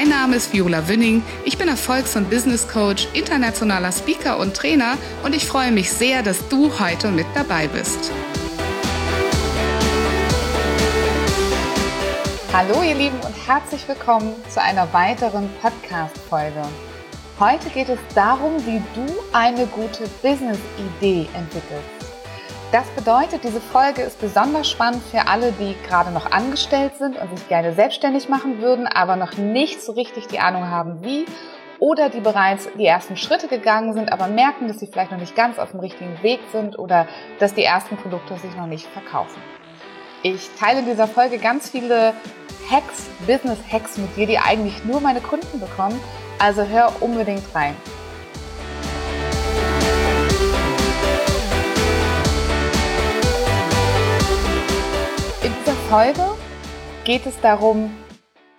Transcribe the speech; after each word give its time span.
Mein 0.00 0.08
Name 0.08 0.36
ist 0.36 0.54
Viola 0.54 0.88
Wünning. 0.88 1.22
Ich 1.44 1.58
bin 1.58 1.68
Erfolgs- 1.68 2.16
und 2.16 2.30
Business 2.30 2.66
Coach, 2.66 3.06
internationaler 3.12 3.92
Speaker 3.92 4.38
und 4.38 4.56
Trainer 4.56 4.96
und 5.22 5.34
ich 5.34 5.44
freue 5.46 5.72
mich 5.72 5.92
sehr, 5.92 6.22
dass 6.22 6.48
du 6.48 6.70
heute 6.80 7.10
mit 7.10 7.26
dabei 7.34 7.68
bist. 7.68 8.10
Hallo 12.50 12.82
ihr 12.82 12.94
Lieben 12.94 13.18
und 13.18 13.34
herzlich 13.46 13.86
willkommen 13.86 14.32
zu 14.48 14.62
einer 14.62 14.90
weiteren 14.94 15.50
Podcast-Folge. 15.60 16.62
Heute 17.38 17.68
geht 17.68 17.90
es 17.90 17.98
darum, 18.14 18.56
wie 18.64 18.82
du 18.94 19.04
eine 19.34 19.66
gute 19.66 20.04
Business-Idee 20.22 21.28
entwickelst. 21.34 21.99
Das 22.72 22.86
bedeutet, 22.90 23.42
diese 23.42 23.60
Folge 23.60 24.02
ist 24.02 24.20
besonders 24.20 24.70
spannend 24.70 25.02
für 25.10 25.26
alle, 25.26 25.50
die 25.50 25.74
gerade 25.88 26.12
noch 26.12 26.30
angestellt 26.30 26.92
sind 26.98 27.20
und 27.20 27.36
sich 27.36 27.48
gerne 27.48 27.72
selbstständig 27.72 28.28
machen 28.28 28.60
würden, 28.60 28.86
aber 28.86 29.16
noch 29.16 29.36
nicht 29.36 29.82
so 29.82 29.90
richtig 29.90 30.28
die 30.28 30.38
Ahnung 30.38 30.68
haben, 30.68 31.02
wie 31.02 31.26
oder 31.80 32.10
die 32.10 32.20
bereits 32.20 32.68
die 32.78 32.86
ersten 32.86 33.16
Schritte 33.16 33.48
gegangen 33.48 33.92
sind, 33.94 34.12
aber 34.12 34.28
merken, 34.28 34.68
dass 34.68 34.78
sie 34.78 34.86
vielleicht 34.86 35.10
noch 35.10 35.18
nicht 35.18 35.34
ganz 35.34 35.58
auf 35.58 35.72
dem 35.72 35.80
richtigen 35.80 36.22
Weg 36.22 36.38
sind 36.52 36.78
oder 36.78 37.08
dass 37.40 37.54
die 37.54 37.64
ersten 37.64 37.96
Produkte 37.96 38.36
sich 38.36 38.54
noch 38.54 38.66
nicht 38.66 38.86
verkaufen. 38.86 39.42
Ich 40.22 40.50
teile 40.56 40.80
in 40.80 40.86
dieser 40.86 41.08
Folge 41.08 41.38
ganz 41.38 41.70
viele 41.70 42.12
Hacks, 42.70 43.08
Business 43.26 43.58
Hacks 43.68 43.96
mit 43.96 44.16
dir, 44.16 44.28
die 44.28 44.38
eigentlich 44.38 44.84
nur 44.84 45.00
meine 45.00 45.20
Kunden 45.20 45.58
bekommen. 45.58 45.98
Also 46.38 46.62
hör 46.62 46.92
unbedingt 47.00 47.42
rein. 47.52 47.74
Folge 55.90 56.22
geht 57.02 57.26
es 57.26 57.40
darum, 57.40 57.90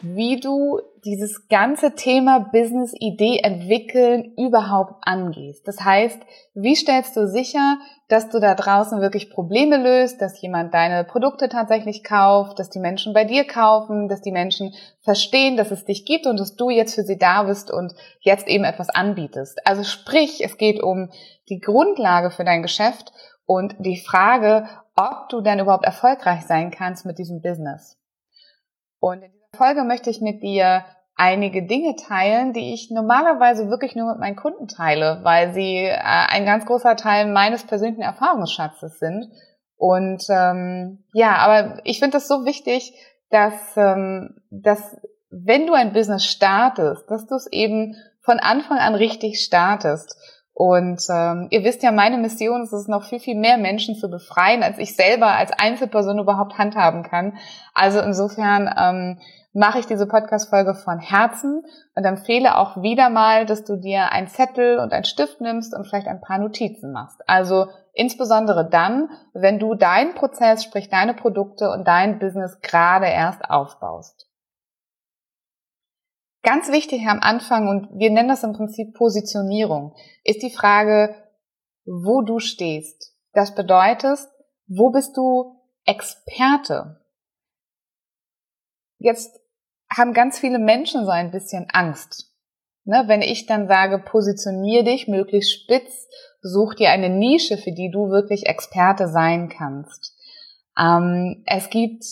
wie 0.02 0.42
du 0.42 0.82
dieses 1.06 1.48
ganze 1.48 1.96
Thema 1.96 2.40
Business 2.52 2.94
Idee 3.00 3.40
entwickeln 3.42 4.34
überhaupt 4.36 4.96
angehst. 5.04 5.66
Das 5.66 5.80
heißt, 5.80 6.20
wie 6.56 6.76
stellst 6.76 7.16
du 7.16 7.30
sicher, 7.30 7.78
dass 8.10 8.28
du 8.28 8.42
da 8.42 8.54
draußen 8.54 9.00
wirklich 9.00 9.30
Probleme 9.30 9.78
löst, 9.78 10.22
dass 10.22 10.42
jemand 10.42 10.74
deine 10.74 11.06
Produkte 11.06 11.48
tatsächlich 11.48 12.04
kauft, 12.04 12.60
dass 12.60 12.70
die 12.70 12.80
Menschen 12.80 13.14
bei 13.14 13.24
dir 13.24 13.46
kaufen, 13.46 14.10
dass 14.10 14.20
die 14.20 14.34
Menschen 14.34 14.74
verstehen, 15.00 15.56
dass 15.56 15.72
es 15.72 15.86
dich 15.86 16.04
gibt 16.04 16.28
und 16.28 16.38
dass 16.38 16.58
du 16.58 16.70
jetzt 16.70 16.96
für 16.96 17.04
sie 17.04 17.18
da 17.18 17.44
bist 17.44 17.72
und 17.72 17.94
jetzt 18.20 18.50
eben 18.50 18.66
etwas 18.66 18.90
anbietest. 18.90 19.66
Also 19.66 19.86
sprich, 19.86 20.44
es 20.44 20.58
geht 20.58 20.84
um 20.84 21.10
die 21.48 21.62
Grundlage 21.62 22.30
für 22.30 22.44
dein 22.44 22.62
Geschäft 22.62 23.14
und 23.46 23.76
die 23.80 23.98
Frage, 23.98 24.68
ob 24.96 25.30
du 25.30 25.42
denn 25.42 25.60
überhaupt 25.60 25.86
erfolgreich 25.86 26.46
sein 26.46 26.72
kannst 26.72 27.06
mit 27.06 27.18
diesem 27.18 27.42
Business. 27.42 27.98
Und 29.00 29.24
in 29.24 29.32
dieser 29.32 29.58
Folge 29.58 29.84
möchte 29.84 30.10
ich 30.10 30.22
mit 30.22 30.44
dir 30.44 30.86
einige 31.16 31.66
Dinge 31.66 31.96
teilen, 31.96 32.54
die 32.54 32.74
ich 32.74 32.90
normalerweise 32.90 33.70
wirklich 33.70 33.96
nur 33.96 34.12
mit 34.12 34.20
meinen 34.20 34.36
Kunden 34.36 34.68
teile, 34.68 35.20
weil 35.24 35.54
sie 35.54 35.86
äh, 35.86 36.00
ein 36.00 36.46
ganz 36.46 36.66
großer 36.66 36.96
Teil 36.96 37.28
meines 37.28 37.64
persönlichen 37.66 38.02
Erfahrungsschatzes 38.02 39.00
sind. 39.00 39.30
Und 39.78 40.24
ähm, 40.30 41.04
ja, 41.14 41.36
aber 41.38 41.80
ich 41.84 42.00
finde 42.00 42.18
das 42.18 42.28
so 42.28 42.46
wichtig, 42.46 42.94
dass, 43.30 43.54
ähm, 43.78 44.42
dass 44.50 44.98
wenn 45.30 45.66
du 45.66 45.74
ein 45.74 45.94
Business 45.94 46.26
startest, 46.26 47.10
dass 47.10 47.26
du 47.26 47.36
es 47.36 47.48
eben 47.52 47.96
von 48.22 48.40
Anfang 48.40 48.78
an 48.78 48.96
richtig 48.96 49.42
startest 49.42 50.16
und 50.54 51.02
ähm, 51.10 51.48
ihr 51.50 51.64
wisst 51.64 51.82
ja, 51.82 51.92
meine 51.92 52.18
Mission 52.18 52.64
ist 52.64 52.74
es, 52.74 52.88
noch 52.88 53.04
viel, 53.04 53.20
viel 53.20 53.38
mehr 53.38 53.58
Menschen 53.58 53.96
zu 53.96 54.10
befreien, 54.10 54.64
als 54.64 54.78
ich 54.80 54.96
selber 54.96 55.28
als 55.28 55.52
Einzelperson 55.52 56.20
überhaupt 56.20 56.58
handhaben 56.58 57.04
kann. 57.04 57.38
Also 57.74 58.00
insofern 58.02 58.70
ähm, 58.78 59.20
mache 59.54 59.80
ich 59.80 59.86
diese 59.86 60.08
Podcast-Folge 60.08 60.76
von 60.76 61.00
Herzen 61.00 61.64
und 61.96 62.06
empfehle 62.06 62.58
auch 62.58 62.82
wieder 62.82 63.10
mal, 63.10 63.46
dass 63.46 63.64
du 63.64 63.78
dir 63.78 64.12
ein 64.12 64.28
Zettel 64.28 64.80
und 64.80 64.94
ein 64.94 65.04
Stift 65.04 65.42
nimmst 65.42 65.76
und 65.76 65.86
vielleicht 65.86 66.08
ein 66.08 66.22
paar 66.22 66.38
Notizen 66.38 66.92
machst. 66.92 67.22
Also 67.28 67.68
insbesondere 67.94 68.70
dann, 68.70 69.10
wenn 69.34 69.60
du 69.60 69.76
deinen 69.76 70.16
Prozess, 70.16 70.64
sprich 70.64 70.90
deine 70.90 71.14
Produkte 71.14 71.70
und 71.72 71.88
dein 71.88 72.20
Business 72.20 72.60
gerade 72.62 73.08
erst 73.08 73.50
aufbaust. 73.50 74.31
Ganz 76.44 76.72
wichtig 76.72 77.08
am 77.08 77.20
Anfang, 77.20 77.68
und 77.68 78.00
wir 78.00 78.10
nennen 78.10 78.30
das 78.30 78.44
im 78.44 78.54
Prinzip 78.54 78.94
Positionierung, 78.96 79.94
ist 80.24 80.42
die 80.42 80.50
Frage, 80.50 81.16
wo 81.86 82.22
du 82.22 82.40
stehst. 82.40 83.16
Das 83.34 83.54
bedeutet, 83.54 84.20
wo 84.68 84.90
bist 84.92 85.16
du 85.18 85.60
Experte? 85.86 87.02
Jetzt 88.98 89.40
haben 89.96 90.14
ganz 90.14 90.40
viele 90.40 90.60
Menschen 90.60 91.06
so 91.06 91.12
ein 91.12 91.32
bisschen 91.32 91.68
Angst. 91.72 92.32
Ne, 92.84 93.04
wenn 93.06 93.22
ich 93.22 93.46
dann 93.46 93.68
sage, 93.68 94.00
positionier 94.00 94.84
dich 94.84 95.08
möglichst 95.08 95.54
spitz, 95.54 96.08
such 96.42 96.74
dir 96.74 96.90
eine 96.90 97.10
Nische, 97.10 97.58
für 97.58 97.72
die 97.72 97.92
du 97.92 98.10
wirklich 98.10 98.48
Experte 98.48 99.08
sein 99.08 99.50
kannst. 99.50 100.18
Ähm, 100.80 101.44
es 101.46 101.70
gibt 101.70 102.04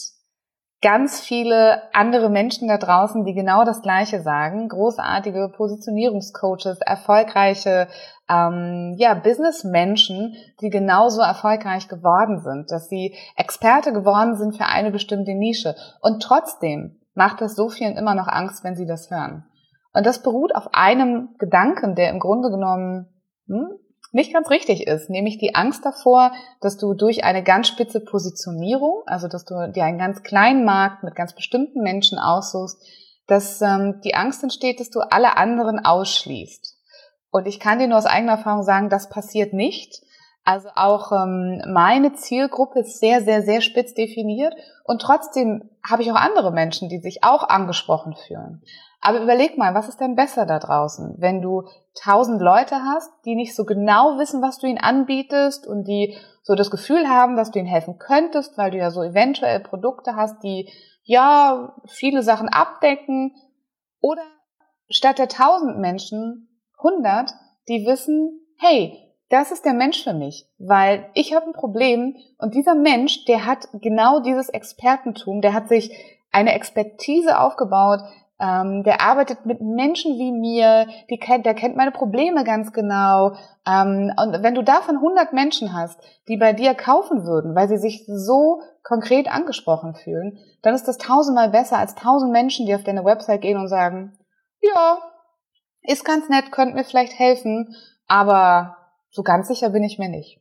ganz 0.82 1.20
viele 1.20 1.82
andere 1.94 2.30
Menschen 2.30 2.68
da 2.68 2.78
draußen, 2.78 3.26
die 3.26 3.34
genau 3.34 3.66
das 3.66 3.82
Gleiche 3.82 4.22
sagen. 4.22 4.70
Großartige 4.70 5.52
Positionierungscoaches, 5.56 6.80
erfolgreiche 6.80 7.88
ähm, 8.30 8.96
ja, 8.98 9.14
Businessmenschen, 9.14 10.36
die 10.62 10.70
genauso 10.70 11.22
erfolgreich 11.22 11.88
geworden 11.88 12.40
sind, 12.40 12.72
dass 12.72 12.88
sie 12.88 13.16
Experte 13.36 13.92
geworden 13.92 14.38
sind 14.38 14.56
für 14.56 14.66
eine 14.66 14.92
bestimmte 14.92 15.34
Nische. 15.34 15.76
Und 16.02 16.24
trotzdem 16.24 17.00
macht 17.14 17.42
es 17.42 17.56
so 17.56 17.70
vielen 17.70 17.98
immer 17.98 18.16
noch 18.16 18.28
Angst, 18.28 18.64
wenn 18.64 18.76
sie 18.76 18.86
das 18.86 19.12
hören. 19.12 19.46
Und 19.92 20.06
das 20.06 20.22
beruht 20.22 20.56
auf 20.56 20.70
einem 20.74 21.36
Gedanken, 21.40 21.96
der 21.96 22.10
im 22.12 22.20
Grunde 22.20 22.50
genommen 22.50 23.08
hm, 23.48 23.80
nicht 24.12 24.34
ganz 24.34 24.50
richtig 24.50 24.88
ist, 24.88 25.10
nämlich 25.10 25.38
die 25.38 25.56
Angst 25.56 25.86
davor, 25.86 26.32
dass 26.62 26.78
du 26.78 26.94
durch 26.94 27.24
eine 27.24 27.44
ganz 27.44 27.68
spitze 27.68 28.00
Positionierung, 28.00 29.04
also 29.06 29.28
dass 29.28 29.46
du 29.46 29.72
dir 29.72 29.84
einen 29.84 30.00
ganz 30.00 30.24
kleinen 30.24 30.66
Markt 30.66 31.04
mit 31.04 31.16
ganz 31.16 31.34
bestimmten 31.34 31.82
Menschen 31.82 32.18
aussuchst, 32.18 32.82
dass 33.28 33.62
ähm, 33.62 34.02
die 34.04 34.16
Angst 34.16 34.42
entsteht, 34.42 34.80
dass 34.80 34.90
du 34.90 35.02
alle 35.02 35.38
anderen 35.38 35.80
ausschließt. 35.86 36.76
Und 37.32 37.46
ich 37.46 37.60
kann 37.60 37.78
dir 37.78 37.88
nur 37.88 38.00
aus 38.00 38.08
eigener 38.08 38.34
Erfahrung 38.34 38.64
sagen, 38.64 38.90
das 38.90 39.10
passiert 39.10 39.54
nicht. 39.54 40.02
Also 40.44 40.70
auch 40.76 41.12
ähm, 41.12 41.62
meine 41.68 42.14
Zielgruppe 42.14 42.80
ist 42.80 43.00
sehr, 43.00 43.22
sehr, 43.22 43.44
sehr 43.44 43.62
spitz 43.62 43.94
definiert 43.94 44.56
und 44.84 45.02
trotzdem 45.02 45.70
habe 45.88 46.02
ich 46.02 46.12
auch 46.12 46.16
andere 46.16 46.52
Menschen, 46.52 46.90
die 46.90 46.98
sich 46.98 47.24
auch 47.24 47.48
angesprochen 47.48 48.16
fühlen. 48.16 48.64
Aber 49.02 49.22
überleg 49.22 49.58
mal, 49.58 49.74
was 49.74 49.88
ist 49.88 50.02
denn 50.02 50.16
besser 50.16 50.46
da 50.46 50.60
draußen, 50.60 51.16
wenn 51.20 51.42
du 51.42 51.64
tausend 51.96 52.42
Leute 52.42 52.76
hast, 52.84 53.10
die 53.26 53.36
nicht 53.36 53.56
so 53.56 53.64
genau 53.64 54.18
wissen, 54.18 54.42
was 54.42 54.60
du 54.60 54.68
ihnen 54.68 54.78
anbietest 54.78 55.66
und 55.66 55.88
die 55.88 56.18
so 56.44 56.56
das 56.56 56.70
Gefühl 56.70 57.08
haben, 57.08 57.38
dass 57.38 57.52
du 57.52 57.60
ihnen 57.60 57.68
helfen 57.68 57.98
könntest, 57.98 58.58
weil 58.58 58.72
du 58.72 58.78
ja 58.78 58.92
so 58.92 59.02
eventuell 59.02 59.62
Produkte 59.62 60.16
hast, 60.16 60.44
die 60.44 60.70
ja 61.04 61.76
viele 61.86 62.24
Sachen 62.24 62.50
abdecken. 62.50 63.36
Oder 64.02 64.24
statt 64.90 65.18
der 65.18 65.30
tausend 65.30 65.78
Menschen 65.80 66.50
hundert, 66.82 67.32
die 67.70 67.86
wissen, 67.86 68.42
hey, 68.58 68.98
das 69.30 69.52
ist 69.52 69.64
der 69.64 69.74
Mensch 69.74 70.04
für 70.04 70.14
mich, 70.14 70.48
weil 70.58 71.10
ich 71.14 71.36
habe 71.36 71.46
ein 71.46 71.54
Problem 71.54 72.16
und 72.40 72.56
dieser 72.56 72.76
Mensch, 72.76 73.26
der 73.26 73.46
hat 73.46 73.68
genau 73.74 74.20
dieses 74.20 74.50
Expertentum, 74.50 75.42
der 75.42 75.54
hat 75.54 75.70
sich 75.70 75.92
eine 76.32 76.54
Expertise 76.54 77.40
aufgebaut, 77.40 78.02
ähm, 78.40 78.84
der 78.84 79.02
arbeitet 79.02 79.46
mit 79.46 79.60
Menschen 79.60 80.18
wie 80.18 80.32
mir, 80.32 80.88
die 81.10 81.18
kennt, 81.18 81.46
der 81.46 81.54
kennt 81.54 81.76
meine 81.76 81.92
Probleme 81.92 82.46
ganz 82.46 82.72
genau. 82.72 83.34
Ähm, 83.68 84.14
und 84.18 84.42
wenn 84.42 84.56
du 84.56 84.64
davon 84.64 84.96
100 84.96 85.34
Menschen 85.34 85.74
hast, 85.74 86.00
die 86.30 86.38
bei 86.38 86.54
dir 86.54 86.74
kaufen 86.74 87.26
würden, 87.26 87.54
weil 87.54 87.68
sie 87.68 87.78
sich 87.78 88.06
so 88.08 88.62
konkret 88.82 89.30
angesprochen 89.30 89.94
fühlen, 89.94 90.38
dann 90.62 90.74
ist 90.74 90.88
das 90.88 90.98
tausendmal 90.98 91.50
besser 91.50 91.78
als 91.78 91.96
tausend 91.96 92.32
Menschen, 92.32 92.66
die 92.66 92.76
auf 92.76 92.84
deine 92.84 93.04
Website 93.04 93.42
gehen 93.42 93.58
und 93.58 93.68
sagen, 93.68 94.18
ja, 94.62 95.00
ist 95.82 96.06
ganz 96.06 96.30
nett, 96.30 96.52
könnt 96.52 96.76
mir 96.76 96.86
vielleicht 96.86 97.20
helfen, 97.20 97.76
aber 98.08 98.78
so 99.12 99.22
ganz 99.22 99.50
sicher 99.50 99.70
bin 99.70 99.84
ich 99.84 100.00
mir 100.00 100.10
nicht. 100.10 100.40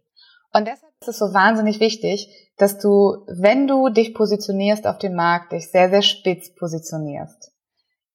Und 0.52 0.66
deshalb 0.68 0.92
ist 1.00 1.08
es 1.08 1.18
so 1.18 1.34
wahnsinnig 1.34 1.80
wichtig, 1.80 2.52
dass 2.58 2.78
du, 2.78 3.24
wenn 3.26 3.66
du 3.66 3.88
dich 3.88 4.14
positionierst 4.14 4.86
auf 4.86 4.98
dem 4.98 5.14
Markt, 5.14 5.52
dich 5.52 5.70
sehr, 5.70 5.90
sehr 5.90 6.02
spitz 6.02 6.54
positionierst. 6.54 7.52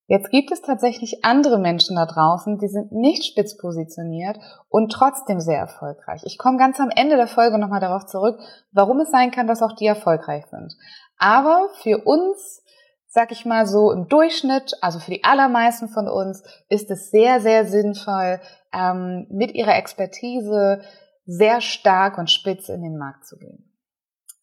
Jetzt 0.08 0.32
gibt 0.32 0.52
es 0.52 0.62
tatsächlich 0.62 1.24
andere 1.24 1.58
Menschen 1.58 1.96
da 1.96 2.06
draußen, 2.06 2.58
die 2.58 2.68
sind 2.68 2.92
nicht 2.92 3.24
spitz 3.24 3.56
positioniert 3.58 4.38
und 4.68 4.92
trotzdem 4.92 5.40
sehr 5.40 5.60
erfolgreich. 5.60 6.24
Ich 6.26 6.38
komme 6.38 6.58
ganz 6.58 6.80
am 6.80 6.90
Ende 6.94 7.16
der 7.16 7.28
Folge 7.28 7.58
nochmal 7.58 7.80
darauf 7.80 8.06
zurück, 8.06 8.38
warum 8.74 9.00
es 9.00 9.12
sein 9.12 9.32
kann, 9.32 9.48
dass 9.48 9.62
auch 9.62 9.74
die 9.74 9.86
erfolgreich 9.86 10.46
sind. 10.48 10.76
Aber 11.18 11.70
für 11.82 12.00
uns, 12.00 12.62
sag 13.08 13.32
ich 13.32 13.46
mal 13.46 13.66
so 13.66 13.92
im 13.92 14.10
Durchschnitt, 14.10 14.74
also 14.82 15.00
für 15.00 15.12
die 15.12 15.24
allermeisten 15.24 15.88
von 15.88 16.10
uns, 16.10 16.44
ist 16.68 16.92
es 16.92 17.10
sehr, 17.10 17.40
sehr 17.40 17.66
sinnvoll, 17.66 18.42
ähm, 18.74 19.26
mit 19.30 19.54
ihrer 19.54 19.78
Expertise 19.78 20.82
sehr 21.26 21.62
stark 21.62 22.18
und 22.18 22.30
spitz 22.30 22.68
in 22.68 22.82
den 22.82 22.98
Markt 22.98 23.26
zu 23.26 23.38
gehen. 23.38 23.70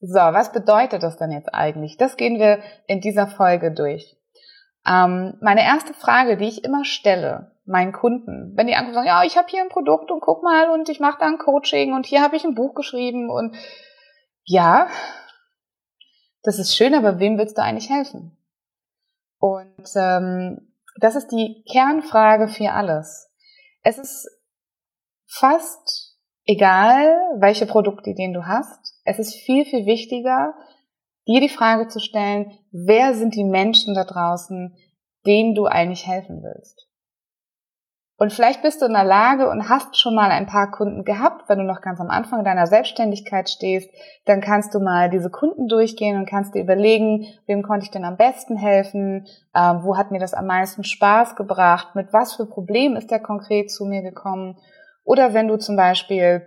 So, 0.01 0.19
was 0.19 0.53
bedeutet 0.53 1.03
das 1.03 1.19
denn 1.19 1.33
jetzt 1.33 1.53
eigentlich? 1.53 1.99
Das 1.99 2.17
gehen 2.17 2.39
wir 2.39 2.61
in 2.87 3.03
dieser 3.03 3.27
Folge 3.27 3.73
durch. 3.73 4.17
Ähm, 4.87 5.37
meine 5.41 5.63
erste 5.63 5.95
Frage, 5.95 6.37
die 6.37 6.49
ich 6.49 6.65
immer 6.65 6.85
stelle, 6.85 7.53
meinen 7.65 7.93
Kunden, 7.93 8.53
wenn 8.57 8.67
die 8.67 8.75
ankommen 8.75 8.95
sagen, 8.95 9.07
ja, 9.07 9.23
ich 9.25 9.37
habe 9.37 9.49
hier 9.49 9.63
ein 9.63 9.69
Produkt 9.69 10.11
und 10.11 10.21
guck 10.21 10.43
mal 10.43 10.71
und 10.71 10.89
ich 10.89 11.01
mache 11.01 11.19
da 11.21 11.27
ein 11.27 11.39
Coaching 11.39 11.93
und 11.93 12.07
hier 12.07 12.23
habe 12.23 12.37
ich 12.37 12.45
ein 12.45 12.55
Buch 12.55 12.75
geschrieben 12.75 13.31
und 13.31 13.57
ja, 14.45 14.89
das 16.43 16.59
ist 16.59 16.75
schön, 16.75 16.95
aber 16.95 17.21
wem 17.21 17.39
willst 17.39 17.59
du 17.59 17.63
eigentlich 17.63 17.91
helfen? 17.91 18.37
Und 19.39 19.87
ähm, 19.97 20.75
das 20.97 21.15
ist 21.15 21.29
die 21.29 21.65
Kernfrage 21.71 22.49
für 22.49 22.73
alles. 22.73 23.31
Es 23.83 23.99
ist 23.99 24.29
fast 25.27 26.17
egal, 26.45 27.17
welche 27.39 27.67
Produktideen 27.67 28.33
du 28.33 28.47
hast. 28.47 28.99
Es 29.05 29.19
ist 29.19 29.35
viel, 29.35 29.65
viel 29.65 29.87
wichtiger, 29.87 30.55
dir 31.31 31.41
die 31.41 31.49
Frage 31.49 31.89
zu 31.89 32.01
stellen, 32.01 32.53
wer 32.73 33.15
sind 33.15 33.35
die 33.35 33.45
Menschen 33.45 33.95
da 33.95 34.05
draußen, 34.05 34.75
denen 35.27 35.55
du 35.55 35.67
eigentlich 35.67 36.07
helfen 36.07 36.43
willst? 36.43 36.91
Und 38.17 38.35
vielleicht 38.35 38.61
bist 38.61 38.83
du 38.83 38.87
in 38.87 38.93
der 38.93 39.05
Lage 39.05 39.49
und 39.49 39.71
hast 39.71 39.99
schon 39.99 40.15
mal 40.15 40.31
ein 40.31 40.45
paar 40.45 40.71
Kunden 40.71 41.05
gehabt, 41.05 41.49
wenn 41.49 41.59
du 41.59 41.65
noch 41.65 41.81
ganz 41.81 42.01
am 42.01 42.11
Anfang 42.11 42.45
deiner 42.45 42.67
Selbstständigkeit 42.67 43.49
stehst, 43.49 43.89
dann 44.27 44.43
kannst 44.43 44.75
du 44.75 44.79
mal 44.79 45.09
diese 45.09 45.31
Kunden 45.31 45.69
durchgehen 45.69 46.19
und 46.19 46.29
kannst 46.29 46.55
dir 46.55 46.61
überlegen, 46.61 47.25
wem 47.47 47.63
konnte 47.63 47.85
ich 47.85 47.91
denn 47.91 48.05
am 48.05 48.19
besten 48.19 48.59
helfen, 48.59 49.27
äh, 49.55 49.73
wo 49.81 49.97
hat 49.97 50.11
mir 50.11 50.21
das 50.21 50.35
am 50.35 50.47
meisten 50.47 50.85
Spaß 50.85 51.35
gebracht, 51.35 51.95
mit 51.95 52.13
was 52.13 52.35
für 52.35 52.45
Problemen 52.45 52.97
ist 52.97 53.11
der 53.11 53.21
konkret 53.21 53.71
zu 53.71 53.87
mir 53.87 54.03
gekommen. 54.03 54.59
Oder 55.03 55.33
wenn 55.33 55.49
du 55.49 55.57
zum 55.57 55.77
Beispiel 55.77 56.47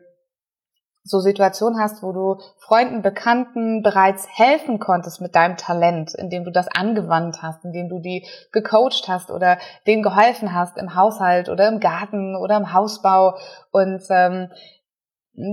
so 1.03 1.19
Situationen 1.19 1.79
hast, 1.79 2.01
wo 2.01 2.13
du 2.13 2.41
Freunden, 2.59 3.01
Bekannten 3.01 3.81
bereits 3.83 4.25
helfen 4.29 4.79
konntest 4.79 5.19
mit 5.19 5.35
deinem 5.35 5.57
Talent, 5.57 6.13
indem 6.15 6.45
du 6.45 6.51
das 6.51 6.67
angewandt 6.67 7.41
hast, 7.41 7.65
indem 7.65 7.89
du 7.89 7.99
die 7.99 8.25
gecoacht 8.51 9.07
hast 9.07 9.29
oder 9.29 9.57
denen 9.85 10.01
geholfen 10.01 10.53
hast 10.53 10.77
im 10.77 10.95
Haushalt 10.95 11.49
oder 11.49 11.67
im 11.67 11.81
Garten 11.81 12.35
oder 12.37 12.55
im 12.55 12.73
Hausbau. 12.73 13.35
Und 13.71 14.01
ähm, 14.09 14.49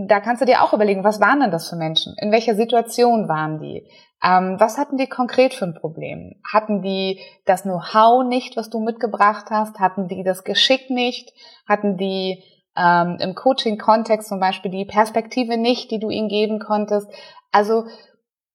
da 0.06 0.20
kannst 0.20 0.42
du 0.42 0.46
dir 0.46 0.62
auch 0.62 0.72
überlegen, 0.72 1.04
was 1.04 1.20
waren 1.20 1.40
denn 1.40 1.50
das 1.50 1.68
für 1.68 1.76
Menschen? 1.76 2.14
In 2.18 2.30
welcher 2.30 2.54
Situation 2.54 3.28
waren 3.28 3.58
die? 3.58 3.88
Ähm, 4.22 4.56
was 4.60 4.78
hatten 4.78 4.98
die 4.98 5.08
konkret 5.08 5.54
für 5.54 5.64
ein 5.64 5.74
Problem? 5.74 6.34
Hatten 6.52 6.82
die 6.82 7.20
das 7.46 7.62
Know-how 7.62 8.22
nicht, 8.24 8.56
was 8.56 8.70
du 8.70 8.78
mitgebracht 8.78 9.46
hast? 9.50 9.80
Hatten 9.80 10.06
die 10.06 10.22
das 10.22 10.44
Geschick 10.44 10.90
nicht? 10.90 11.32
Hatten 11.66 11.96
die 11.96 12.44
ähm, 12.80 13.18
im 13.20 13.34
Coaching-Kontext 13.34 14.28
zum 14.28 14.40
Beispiel 14.40 14.70
die 14.70 14.84
Perspektive 14.84 15.56
nicht, 15.56 15.90
die 15.90 15.98
du 15.98 16.08
ihnen 16.10 16.28
geben 16.28 16.58
konntest. 16.58 17.08
Also 17.52 17.84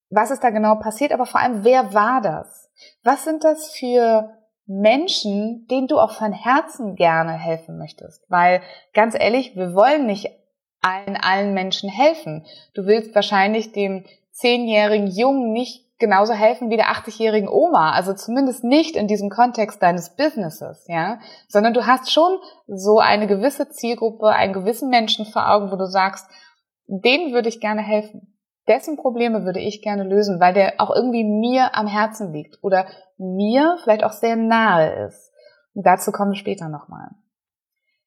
was 0.10 0.32
ist 0.32 0.44
da 0.44 0.50
genau 0.50 0.76
passiert, 0.76 1.12
aber 1.12 1.26
vor 1.26 1.42
allem, 1.42 1.64
wer 1.64 1.94
war 1.94 2.22
das? 2.22 2.72
Was 3.04 3.24
sind 3.24 3.44
das 3.44 3.72
für 3.72 4.30
Menschen, 4.66 5.68
denen 5.70 5.88
du 5.88 6.00
auch 6.00 6.12
von 6.12 6.32
Herzen 6.32 6.96
gerne 6.96 7.34
helfen 7.34 7.78
möchtest? 7.78 8.24
Weil 8.30 8.62
ganz 8.94 9.16
ehrlich, 9.18 9.56
wir 9.56 9.74
wollen 9.74 10.06
nicht 10.06 10.30
allen, 10.82 11.18
allen 11.18 11.54
Menschen 11.54 11.90
helfen. 11.90 12.46
Du 12.74 12.86
willst 12.86 13.16
wahrscheinlich 13.16 13.72
dem 13.72 14.06
zehnjährigen 14.32 15.08
Jungen 15.08 15.52
nicht 15.52 15.85
genauso 15.98 16.34
helfen 16.34 16.70
wie 16.70 16.78
der 16.78 16.88
80-jährigen 16.88 17.48
Oma, 17.50 17.92
also 17.92 18.14
zumindest 18.14 18.64
nicht 18.64 18.96
in 18.96 19.08
diesem 19.08 19.30
Kontext 19.30 19.82
deines 19.82 20.16
Businesses, 20.16 20.86
ja, 20.88 21.20
sondern 21.48 21.74
du 21.74 21.86
hast 21.86 22.12
schon 22.12 22.38
so 22.68 23.00
eine 23.00 23.28
gewisse 23.28 23.70
Zielgruppe, 23.70 24.28
einen 24.28 24.54
gewissen 24.54 24.90
Menschen 24.90 25.26
vor 25.26 25.50
Augen, 25.50 25.72
wo 25.72 25.76
du 25.76 25.86
sagst, 25.86 26.28
denen 26.88 27.34
würde 27.34 27.50
ich 27.50 27.62
gerne 27.62 27.82
helfen. 27.82 28.36
Dessen 28.68 28.98
Probleme 28.98 29.46
würde 29.46 29.60
ich 29.60 29.82
gerne 29.82 30.04
lösen, 30.04 30.40
weil 30.40 30.54
der 30.54 30.76
auch 30.80 30.94
irgendwie 30.94 31.24
mir 31.24 31.76
am 31.76 31.88
Herzen 31.88 32.34
liegt 32.34 32.58
oder 32.64 32.88
mir 33.18 33.78
vielleicht 33.84 34.04
auch 34.04 34.12
sehr 34.12 34.36
nahe 34.36 35.06
ist. 35.06 35.32
Und 35.74 35.86
dazu 35.86 36.12
kommen 36.12 36.32
wir 36.32 36.38
später 36.38 36.68
nochmal. 36.68 37.12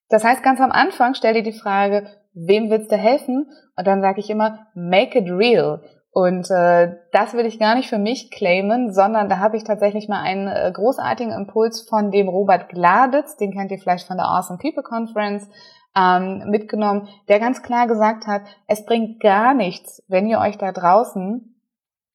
Das 0.08 0.24
heißt, 0.24 0.42
ganz 0.42 0.60
am 0.60 0.72
Anfang 0.72 1.14
stell 1.14 1.34
dir 1.34 1.42
die 1.42 1.52
Frage, 1.52 2.08
wem 2.32 2.70
willst 2.70 2.90
du 2.90 2.96
helfen? 2.96 3.50
Und 3.76 3.86
dann 3.86 4.00
sage 4.00 4.20
ich 4.20 4.30
immer, 4.30 4.66
make 4.74 5.18
it 5.18 5.30
real. 5.30 5.82
Und 6.10 6.50
äh, 6.50 6.96
das 7.12 7.34
will 7.34 7.46
ich 7.46 7.58
gar 7.58 7.74
nicht 7.74 7.88
für 7.88 7.98
mich 7.98 8.30
claimen, 8.30 8.92
sondern 8.92 9.28
da 9.28 9.38
habe 9.38 9.56
ich 9.56 9.64
tatsächlich 9.64 10.08
mal 10.08 10.22
einen 10.22 10.48
äh, 10.48 10.72
großartigen 10.72 11.32
Impuls 11.32 11.82
von 11.88 12.10
dem 12.10 12.28
Robert 12.28 12.68
Gladitz, 12.70 13.36
den 13.36 13.52
kennt 13.52 13.70
ihr 13.70 13.78
vielleicht 13.78 14.06
von 14.06 14.16
der 14.16 14.26
Awesome 14.26 14.58
People 14.58 14.82
Conference, 14.82 15.48
ähm, 15.96 16.44
mitgenommen, 16.50 17.08
der 17.28 17.40
ganz 17.40 17.62
klar 17.62 17.86
gesagt 17.86 18.26
hat, 18.26 18.42
es 18.66 18.84
bringt 18.84 19.20
gar 19.20 19.54
nichts, 19.54 20.02
wenn 20.08 20.26
ihr 20.26 20.38
euch 20.38 20.56
da 20.56 20.72
draußen 20.72 21.54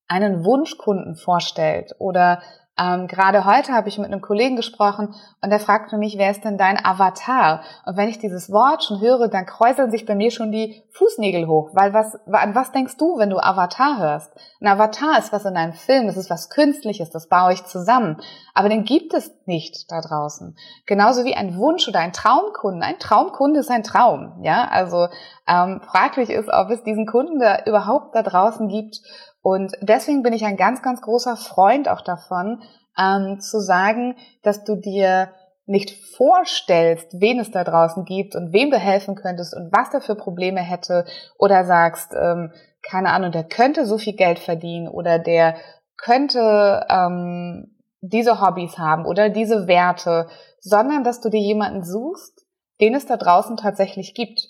einen 0.08 0.44
Wunschkunden 0.44 1.16
vorstellt 1.16 1.96
oder 2.00 2.42
ähm, 2.76 3.08
gerade 3.08 3.46
heute 3.46 3.72
habe 3.72 3.88
ich 3.88 4.00
mit 4.00 4.08
einem 4.08 4.22
Kollegen 4.22 4.56
gesprochen 4.56 5.14
und 5.42 5.50
der 5.52 5.60
fragte 5.60 5.98
mich, 5.98 6.18
wer 6.18 6.32
ist 6.32 6.44
denn 6.44 6.58
dein 6.58 6.84
Avatar? 6.84 7.62
Und 7.86 7.98
wenn 7.98 8.10
ich 8.10 8.18
dieses 8.18 8.52
Wort 8.52 8.84
schon 8.84 9.00
höre, 9.00 9.28
dann 9.28 9.46
kräuseln 9.46 9.92
sich 9.92 10.08
bei 10.08 10.16
mir 10.16 10.32
schon 10.32 10.52
die 10.52 10.84
Fußnägel 10.92 11.48
hoch, 11.48 11.70
weil 11.74 11.94
was, 11.94 12.16
an 12.32 12.56
was 12.56 12.72
denkst 12.72 12.98
du, 12.98 13.20
wenn 13.20 13.30
du 13.30 13.38
Avatar 13.38 14.00
hörst? 14.00 14.32
Ein 14.60 14.68
Avatar 14.68 15.20
ist 15.20 15.32
was 15.32 15.46
in 15.46 15.56
einem 15.56 15.74
Film, 15.74 16.08
das 16.08 16.18
ist 16.18 16.32
was 16.32 16.50
Künstliches, 16.50 17.12
das 17.12 17.28
baue 17.28 17.54
ich 17.54 17.64
zusammen. 17.66 18.20
Aber 18.56 18.70
den 18.70 18.86
gibt 18.86 19.14
es 19.14 19.32
nicht 19.46 19.92
da 19.92 20.02
draußen. 20.02 20.56
Genauso 20.88 21.26
wie 21.26 21.36
ein 21.36 21.58
Wunsch 21.58 21.88
oder 21.88 22.00
ein 22.00 22.14
Traumkunden. 22.14 22.82
Ein 22.82 22.98
Traumkunde 22.98 23.60
ist 23.60 23.70
ein 23.70 23.84
Traum, 23.84 24.40
ja. 24.42 24.68
Also 24.68 25.10
ähm, 25.48 25.82
fraglich 25.86 26.30
ist, 26.30 26.50
ob 26.52 26.70
es 26.70 26.84
diesen 26.84 27.06
Kunden 27.06 27.40
da 27.40 27.66
überhaupt 27.66 28.16
da 28.16 28.24
draußen 28.24 28.68
gibt. 28.68 29.02
Und 29.44 29.74
deswegen 29.82 30.24
bin 30.24 30.34
ich 30.34 30.46
ein 30.46 30.58
ganz, 30.58 30.82
ganz 30.82 31.02
großer 31.02 31.36
Freund 31.36 31.90
auch 31.90 32.02
davon, 32.02 32.64
ähm, 32.98 33.40
zu 33.40 33.60
sagen, 33.60 34.16
dass 34.42 34.64
du 34.64 34.76
dir 34.76 35.30
nicht 35.66 35.92
vorstellst, 36.16 37.20
wen 37.20 37.40
es 37.40 37.52
da 37.52 37.64
draußen 37.64 38.06
gibt 38.06 38.36
und 38.36 38.54
wem 38.54 38.72
du 38.72 38.78
helfen 38.78 39.16
könntest 39.16 39.56
und 39.56 39.72
was 39.72 39.94
er 39.94 40.02
für 40.02 40.16
Probleme 40.16 40.62
hätte 40.62 41.06
oder 41.38 41.66
sagst, 41.66 42.14
ähm, 42.14 42.52
keine 42.82 43.12
Ahnung, 43.12 43.32
der 43.32 43.44
könnte 43.44 43.86
so 43.86 43.98
viel 43.98 44.16
Geld 44.16 44.40
verdienen 44.40 44.88
oder 44.88 45.20
der 45.20 45.56
könnte 45.98 46.86
ähm, 46.90 47.78
diese 48.02 48.42
Hobbys 48.42 48.78
haben 48.78 49.06
oder 49.06 49.30
diese 49.30 49.68
Werte, 49.68 50.28
sondern 50.60 51.04
dass 51.04 51.22
du 51.22 51.30
dir 51.30 51.40
jemanden 51.40 51.84
suchst, 51.84 52.46
den 52.82 52.96
es 52.96 53.06
da 53.06 53.16
draußen 53.16 53.56
tatsächlich 53.56 54.14
gibt. 54.14 54.50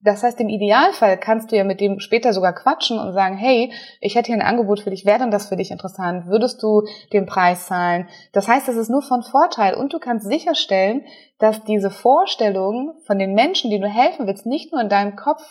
Das 0.00 0.22
heißt, 0.22 0.38
im 0.40 0.48
Idealfall 0.48 1.18
kannst 1.18 1.50
du 1.50 1.56
ja 1.56 1.64
mit 1.64 1.80
dem 1.80 1.98
später 1.98 2.32
sogar 2.32 2.54
quatschen 2.54 3.00
und 3.00 3.12
sagen, 3.12 3.36
hey, 3.36 3.72
ich 4.00 4.14
hätte 4.14 4.28
hier 4.28 4.36
ein 4.36 4.46
Angebot 4.46 4.80
für 4.80 4.90
dich, 4.90 5.04
wäre 5.04 5.18
denn 5.18 5.32
das 5.32 5.48
für 5.48 5.56
dich 5.56 5.72
interessant? 5.72 6.26
Würdest 6.26 6.62
du 6.62 6.86
den 7.12 7.26
Preis 7.26 7.66
zahlen? 7.66 8.08
Das 8.32 8.46
heißt, 8.46 8.68
es 8.68 8.76
ist 8.76 8.90
nur 8.90 9.02
von 9.02 9.22
Vorteil 9.22 9.74
und 9.74 9.92
du 9.92 9.98
kannst 9.98 10.26
sicherstellen, 10.26 11.04
dass 11.38 11.64
diese 11.64 11.90
Vorstellung 11.90 12.94
von 13.06 13.18
den 13.18 13.34
Menschen, 13.34 13.70
die 13.70 13.80
du 13.80 13.88
helfen 13.88 14.28
willst, 14.28 14.46
nicht 14.46 14.72
nur 14.72 14.80
in 14.80 14.88
deinem 14.88 15.16
Kopf 15.16 15.42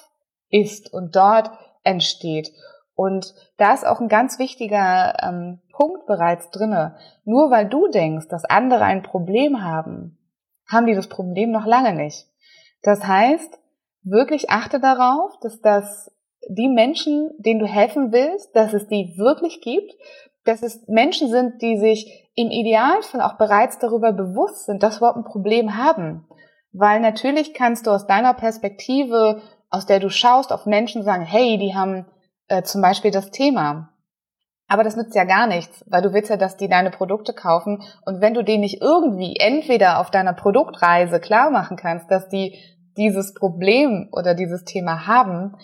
ist 0.50 0.94
und 0.94 1.16
dort 1.16 1.52
entsteht. 1.84 2.52
Und 2.96 3.36
da 3.58 3.74
ist 3.74 3.86
auch 3.86 4.00
ein 4.00 4.08
ganz 4.08 4.40
wichtiger 4.40 5.14
ähm, 5.22 5.60
Punkt 5.72 6.06
bereits 6.08 6.50
drinne. 6.52 6.96
Nur 7.26 7.52
weil 7.52 7.68
du 7.68 7.90
denkst, 7.90 8.28
dass 8.30 8.46
andere 8.46 8.86
ein 8.86 9.04
Problem 9.04 9.62
haben, 9.62 10.18
haben 10.68 10.88
die 10.88 10.96
das 10.96 11.08
Problem 11.08 11.52
noch 11.52 11.66
lange 11.66 11.94
nicht. 11.94 12.28
Das 12.82 13.06
heißt, 13.06 13.60
wirklich 14.10 14.50
achte 14.50 14.80
darauf, 14.80 15.38
dass 15.42 15.62
das 15.62 16.12
die 16.50 16.70
Menschen, 16.70 17.32
denen 17.40 17.60
du 17.60 17.66
helfen 17.66 18.12
willst, 18.12 18.56
dass 18.56 18.74
es 18.74 18.88
die 18.88 19.16
wirklich 19.18 19.62
gibt, 19.62 19.94
dass 20.46 20.64
es 20.64 20.88
Menschen 20.88 21.30
sind, 21.30 21.62
die 21.62 21.78
sich 21.78 22.30
im 22.36 22.50
Idealfall 22.50 23.22
auch 23.22 23.38
bereits 23.38 23.80
darüber 23.80 24.14
bewusst 24.14 24.66
sind, 24.66 24.82
dass 24.82 24.98
überhaupt 24.98 25.18
ein 25.18 25.24
Problem 25.26 25.76
haben. 25.76 26.26
Weil 26.72 27.00
natürlich 27.00 27.54
kannst 27.54 27.88
du 27.88 27.92
aus 27.92 28.08
deiner 28.08 28.34
Perspektive, 28.34 29.42
aus 29.70 29.86
der 29.86 30.00
du 30.00 30.10
schaust, 30.10 30.54
auf 30.54 30.66
Menschen 30.66 31.04
sagen, 31.04 31.24
hey, 31.24 31.58
die 31.58 31.76
haben 31.76 32.06
äh, 32.48 32.64
zum 32.64 32.82
Beispiel 32.82 33.12
das 33.12 33.32
Thema. 33.32 33.90
Aber 34.70 34.84
das 34.84 34.96
nützt 34.96 35.16
ja 35.16 35.24
gar 35.24 35.48
nichts, 35.48 35.84
weil 35.88 36.02
du 36.02 36.14
willst 36.14 36.30
ja, 36.30 36.38
dass 36.38 36.58
die 36.58 36.68
deine 36.68 36.92
Produkte 36.92 37.34
kaufen. 37.34 37.82
Und 38.06 38.22
wenn 38.22 38.34
du 38.34 38.44
denen 38.44 38.62
nicht 38.62 38.82
irgendwie 38.82 39.36
entweder 39.40 40.00
auf 40.00 40.12
deiner 40.12 40.34
Produktreise 40.34 41.20
klar 41.20 41.50
machen 41.50 41.78
kannst, 41.78 42.12
dass 42.12 42.28
die 42.28 42.58
dieses 42.98 43.34
Problem 43.34 44.10
oder 44.12 44.34
dieses 44.34 44.64
Thema 44.64 45.08
haben 45.08 45.56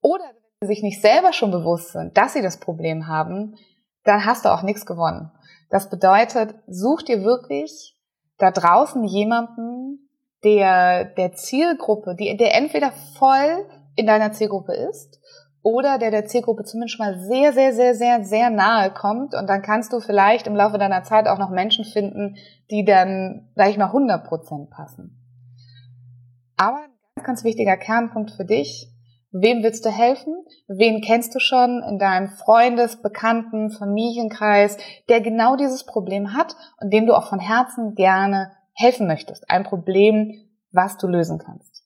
Oder 0.00 0.24
wenn 0.24 0.68
sie 0.68 0.74
sich 0.74 0.82
nicht 0.82 1.02
selber 1.02 1.32
schon 1.32 1.50
bewusst 1.50 1.92
sind, 1.92 2.16
dass 2.16 2.32
sie 2.32 2.42
das 2.42 2.58
Problem 2.58 3.08
haben, 3.08 3.56
dann 4.04 4.24
hast 4.24 4.44
du 4.44 4.48
auch 4.50 4.62
nichts 4.62 4.86
gewonnen. 4.86 5.30
Das 5.68 5.90
bedeutet, 5.90 6.54
such 6.66 7.02
dir 7.02 7.24
wirklich 7.24 7.96
da 8.38 8.50
draußen 8.50 9.04
jemanden, 9.04 10.08
der 10.44 11.04
der 11.04 11.32
Zielgruppe, 11.32 12.14
die, 12.14 12.36
der 12.36 12.54
entweder 12.54 12.92
voll 13.18 13.66
in 13.96 14.06
deiner 14.06 14.32
Zielgruppe 14.32 14.74
ist 14.74 15.18
oder 15.62 15.98
der 15.98 16.12
der 16.12 16.26
Zielgruppe 16.26 16.62
zumindest 16.62 17.00
mal 17.00 17.18
sehr, 17.18 17.52
sehr, 17.52 17.72
sehr, 17.72 17.94
sehr, 17.94 18.24
sehr 18.24 18.50
nahe 18.50 18.92
kommt 18.92 19.34
und 19.34 19.48
dann 19.48 19.62
kannst 19.62 19.92
du 19.92 19.98
vielleicht 19.98 20.46
im 20.46 20.54
Laufe 20.54 20.78
deiner 20.78 21.02
Zeit 21.02 21.26
auch 21.26 21.38
noch 21.38 21.50
Menschen 21.50 21.84
finden, 21.84 22.36
die 22.70 22.84
dann, 22.84 23.48
sag 23.56 23.70
ich 23.70 23.78
mal, 23.78 23.86
100 23.86 24.24
Prozent 24.24 24.70
passen. 24.70 25.25
Aber 26.56 26.78
ein 26.78 26.90
ganz, 27.14 27.26
ganz 27.26 27.44
wichtiger 27.44 27.76
Kernpunkt 27.76 28.30
für 28.30 28.44
dich, 28.44 28.88
wem 29.30 29.62
willst 29.62 29.84
du 29.84 29.90
helfen? 29.90 30.34
Wen 30.68 31.02
kennst 31.02 31.34
du 31.34 31.38
schon 31.38 31.82
in 31.82 31.98
deinem 31.98 32.28
Freundes-, 32.28 33.02
Bekannten-, 33.02 33.70
Familienkreis, 33.70 34.78
der 35.08 35.20
genau 35.20 35.56
dieses 35.56 35.84
Problem 35.84 36.34
hat 36.34 36.56
und 36.80 36.92
dem 36.92 37.06
du 37.06 37.14
auch 37.14 37.28
von 37.28 37.40
Herzen 37.40 37.94
gerne 37.94 38.52
helfen 38.74 39.06
möchtest? 39.06 39.50
Ein 39.50 39.64
Problem, 39.64 40.48
was 40.72 40.96
du 40.96 41.06
lösen 41.06 41.38
kannst. 41.38 41.76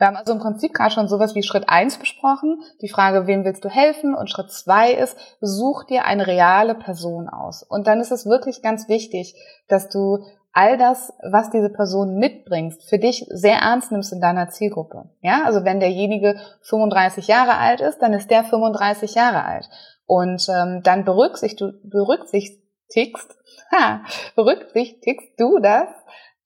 Wir 0.00 0.06
haben 0.06 0.16
also 0.16 0.32
im 0.32 0.38
Prinzip 0.38 0.72
gerade 0.72 0.92
schon 0.92 1.08
sowas 1.08 1.34
wie 1.34 1.42
Schritt 1.42 1.68
eins 1.68 1.98
besprochen, 1.98 2.62
die 2.80 2.88
Frage, 2.88 3.26
wem 3.26 3.44
willst 3.44 3.66
du 3.66 3.68
helfen? 3.68 4.14
Und 4.14 4.30
Schritt 4.30 4.50
zwei 4.50 4.92
ist, 4.92 5.14
such 5.42 5.84
dir 5.84 6.06
eine 6.06 6.26
reale 6.26 6.74
Person 6.74 7.28
aus. 7.28 7.62
Und 7.62 7.86
dann 7.86 8.00
ist 8.00 8.10
es 8.10 8.24
wirklich 8.24 8.62
ganz 8.62 8.88
wichtig, 8.88 9.34
dass 9.68 9.90
du 9.90 10.24
all 10.52 10.76
das, 10.76 11.12
was 11.30 11.50
diese 11.50 11.70
Person 11.70 12.16
mitbringt, 12.16 12.82
für 12.82 12.98
dich 12.98 13.26
sehr 13.30 13.58
ernst 13.58 13.92
nimmst 13.92 14.12
in 14.12 14.20
deiner 14.20 14.48
Zielgruppe. 14.48 15.10
Ja, 15.20 15.44
also 15.44 15.64
wenn 15.64 15.80
derjenige 15.80 16.40
35 16.62 17.28
Jahre 17.28 17.56
alt 17.56 17.80
ist, 17.80 17.98
dann 17.98 18.12
ist 18.12 18.30
der 18.30 18.44
35 18.44 19.14
Jahre 19.14 19.44
alt. 19.44 19.68
Und 20.06 20.48
ähm, 20.48 20.82
dann 20.82 21.04
berücksichtigst, 21.04 21.88
berücksichtigst, 21.88 23.36
ha, 23.72 24.02
berücksichtigst 24.34 25.38
du 25.38 25.58
das 25.60 25.88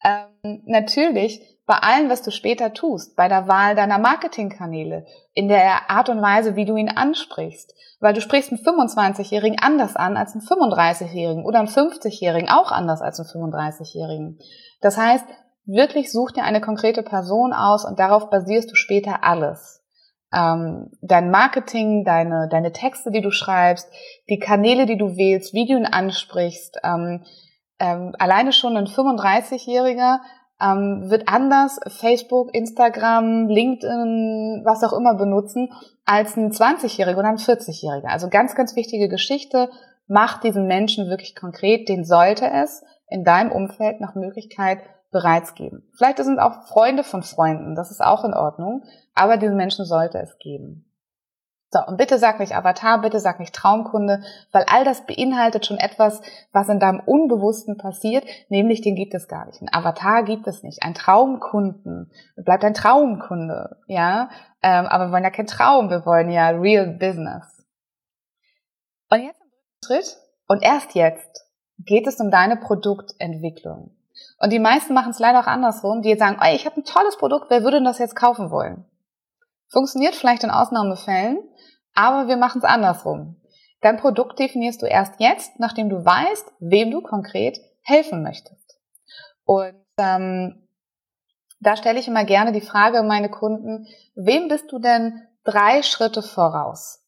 ähm, 0.04 0.62
natürlich 0.66 1.53
bei 1.66 1.76
allem, 1.76 2.11
was 2.11 2.23
du 2.23 2.30
später 2.30 2.75
tust, 2.75 3.16
bei 3.16 3.28
der 3.28 3.49
Wahl 3.49 3.75
deiner 3.75 3.99
Marketingkanäle, 3.99 5.06
in 5.33 5.49
der 5.49 5.90
Art 5.90 6.09
und 6.11 6.21
Weise, 6.21 6.56
wie 6.56 6.66
du 6.66 6.76
ihn 6.76 6.90
ansprichst. 6.90 7.75
Weil 8.00 8.12
du 8.12 8.21
sprichst 8.21 8.52
einen 8.52 8.61
25-Jährigen 8.61 9.59
anders 9.59 9.97
an 9.97 10.16
als 10.16 10.35
einen 10.35 10.42
35-Jährigen 10.42 11.44
oder 11.44 11.61
einen 11.61 11.68
50-Jährigen 11.68 12.50
auch 12.50 12.71
anders 12.71 13.00
als 13.00 13.18
einen 13.18 13.52
35-Jährigen. 13.52 14.38
Das 14.83 14.99
heißt, 14.99 15.25
wirklich 15.64 16.12
such 16.12 16.33
dir 16.33 16.44
eine 16.44 16.61
konkrete 16.61 17.02
Person 17.02 17.54
aus 17.54 17.87
und 17.87 17.99
darauf 17.99 18.28
basierst 18.28 18.71
du 18.71 18.75
später 18.75 19.25
alles. 19.25 19.83
Ähm, 20.35 20.90
dein 21.00 21.30
Marketing, 21.30 22.04
deine, 22.04 22.49
deine 22.50 22.73
Texte, 22.73 23.11
die 23.11 23.23
du 23.23 23.30
schreibst, 23.30 23.88
die 24.28 24.38
Kanäle, 24.38 24.85
die 24.85 24.99
du 24.99 25.16
wählst, 25.16 25.54
wie 25.54 25.66
du 25.66 25.75
ihn 25.75 25.87
ansprichst. 25.87 26.78
Ähm, 26.83 27.25
ähm, 27.78 28.14
alleine 28.18 28.52
schon 28.52 28.76
ein 28.76 28.87
35-Jähriger 28.87 30.18
ähm, 30.64 31.11
wird 31.11 31.28
anders 31.28 31.78
Facebook, 31.88 32.54
Instagram, 32.54 33.49
LinkedIn, 33.49 34.62
was 34.64 34.83
auch 34.83 34.97
immer 34.97 35.14
benutzen, 35.14 35.71
als 36.04 36.37
ein 36.37 36.50
20-Jähriger 36.50 37.18
oder 37.18 37.28
ein 37.28 37.37
40-Jähriger. 37.37 38.09
Also 38.09 38.28
ganz, 38.28 38.54
ganz 38.54 38.75
wichtige 38.76 39.09
Geschichte. 39.09 39.68
Mach 40.06 40.40
diesen 40.40 40.66
Menschen 40.66 41.09
wirklich 41.09 41.35
konkret, 41.35 41.88
den 41.88 42.04
sollte 42.04 42.47
es 42.50 42.83
in 43.09 43.25
deinem 43.25 43.52
Umfeld 43.52 44.00
nach 44.00 44.14
Möglichkeit 44.14 44.78
bereits 45.11 45.54
geben. 45.54 45.88
Vielleicht 45.97 46.18
sind 46.18 46.40
auch 46.40 46.66
Freunde 46.66 47.04
von 47.04 47.23
Freunden, 47.23 47.75
das 47.75 47.90
ist 47.90 48.02
auch 48.02 48.25
in 48.25 48.35
Ordnung, 48.35 48.83
aber 49.14 49.37
diesen 49.37 49.56
Menschen 49.56 49.85
sollte 49.85 50.18
es 50.18 50.37
geben. 50.38 50.85
So, 51.75 51.85
und 51.85 51.97
bitte 51.97 52.21
sag 52.21 52.38
nicht 52.38 52.54
Avatar, 52.54 53.00
bitte 53.00 53.19
sag 53.19 53.40
nicht 53.40 53.52
Traumkunde, 53.52 54.23
weil 54.52 54.64
all 54.69 54.85
das 54.85 55.07
beinhaltet 55.07 55.66
schon 55.66 55.76
etwas, 55.76 56.21
was 56.52 56.69
in 56.69 56.78
deinem 56.78 57.00
Unbewussten 57.00 57.76
passiert, 57.76 58.25
nämlich 58.49 58.81
den 58.81 58.95
gibt 58.95 59.12
es 59.12 59.26
gar 59.26 59.45
nicht. 59.47 59.61
Ein 59.61 59.75
Avatar 59.75 60.23
gibt 60.23 60.47
es 60.47 60.62
nicht. 60.62 60.85
Ein 60.85 60.95
Traumkunden 60.95 62.12
bleibt 62.37 62.62
ein 62.62 62.75
Traumkunde, 62.75 63.76
ja. 63.88 64.28
Ähm, 64.62 64.87
aber 64.87 65.07
wir 65.07 65.12
wollen 65.14 65.25
ja 65.25 65.31
kein 65.31 65.49
Traum, 65.49 65.90
wir 65.90 66.07
wollen 66.07 66.31
ja 66.31 66.50
Real 66.50 66.87
Business. 66.87 67.66
Und 69.11 69.23
jetzt 69.23 69.40
im 69.43 69.85
Schritt, 69.85 70.16
und 70.47 70.62
erst 70.62 70.95
jetzt, 70.95 71.45
geht 71.78 72.07
es 72.07 72.21
um 72.21 72.31
deine 72.31 72.57
Produktentwicklung. 72.57 73.97
Und 74.38 74.52
die 74.52 74.61
meisten 74.61 74.95
machen 74.95 75.11
es 75.11 75.19
leider 75.19 75.40
auch 75.40 75.49
andersrum, 75.49 76.02
die 76.02 76.11
jetzt 76.11 76.21
sagen, 76.21 76.38
oh, 76.40 76.54
ich 76.54 76.66
habe 76.66 76.76
ein 76.76 76.85
tolles 76.85 77.16
Produkt, 77.16 77.47
wer 77.50 77.64
würde 77.64 77.78
denn 77.78 77.85
das 77.85 77.99
jetzt 77.99 78.14
kaufen 78.14 78.52
wollen? 78.52 78.85
Funktioniert 79.66 80.14
vielleicht 80.14 80.45
in 80.45 80.50
Ausnahmefällen, 80.50 81.38
aber 81.95 82.29
wir 82.29 82.37
machen 82.37 82.59
es 82.59 82.65
andersrum. 82.65 83.41
Dein 83.81 83.99
Produkt 83.99 84.39
definierst 84.39 84.83
du 84.83 84.87
erst 84.87 85.21
jetzt, 85.21 85.61
nachdem 85.61 85.89
du 85.89 86.05
weißt, 86.05 86.53
wem 86.59 86.91
du 86.91 87.03
konkret 87.03 87.59
helfen 87.83 88.23
möchtest. 88.23 88.79
Und 89.45 89.75
ähm, 89.99 90.67
da 91.61 91.77
stelle 91.77 91.99
ich 91.99 92.09
immer 92.09 92.25
gerne 92.25 92.53
die 92.53 92.61
Frage 92.61 93.03
meine 93.03 93.31
Kunden, 93.31 93.87
wem 94.15 94.49
bist 94.49 94.73
du 94.73 94.79
denn 94.79 95.23
drei 95.45 95.83
Schritte 95.83 96.23
voraus? 96.23 97.03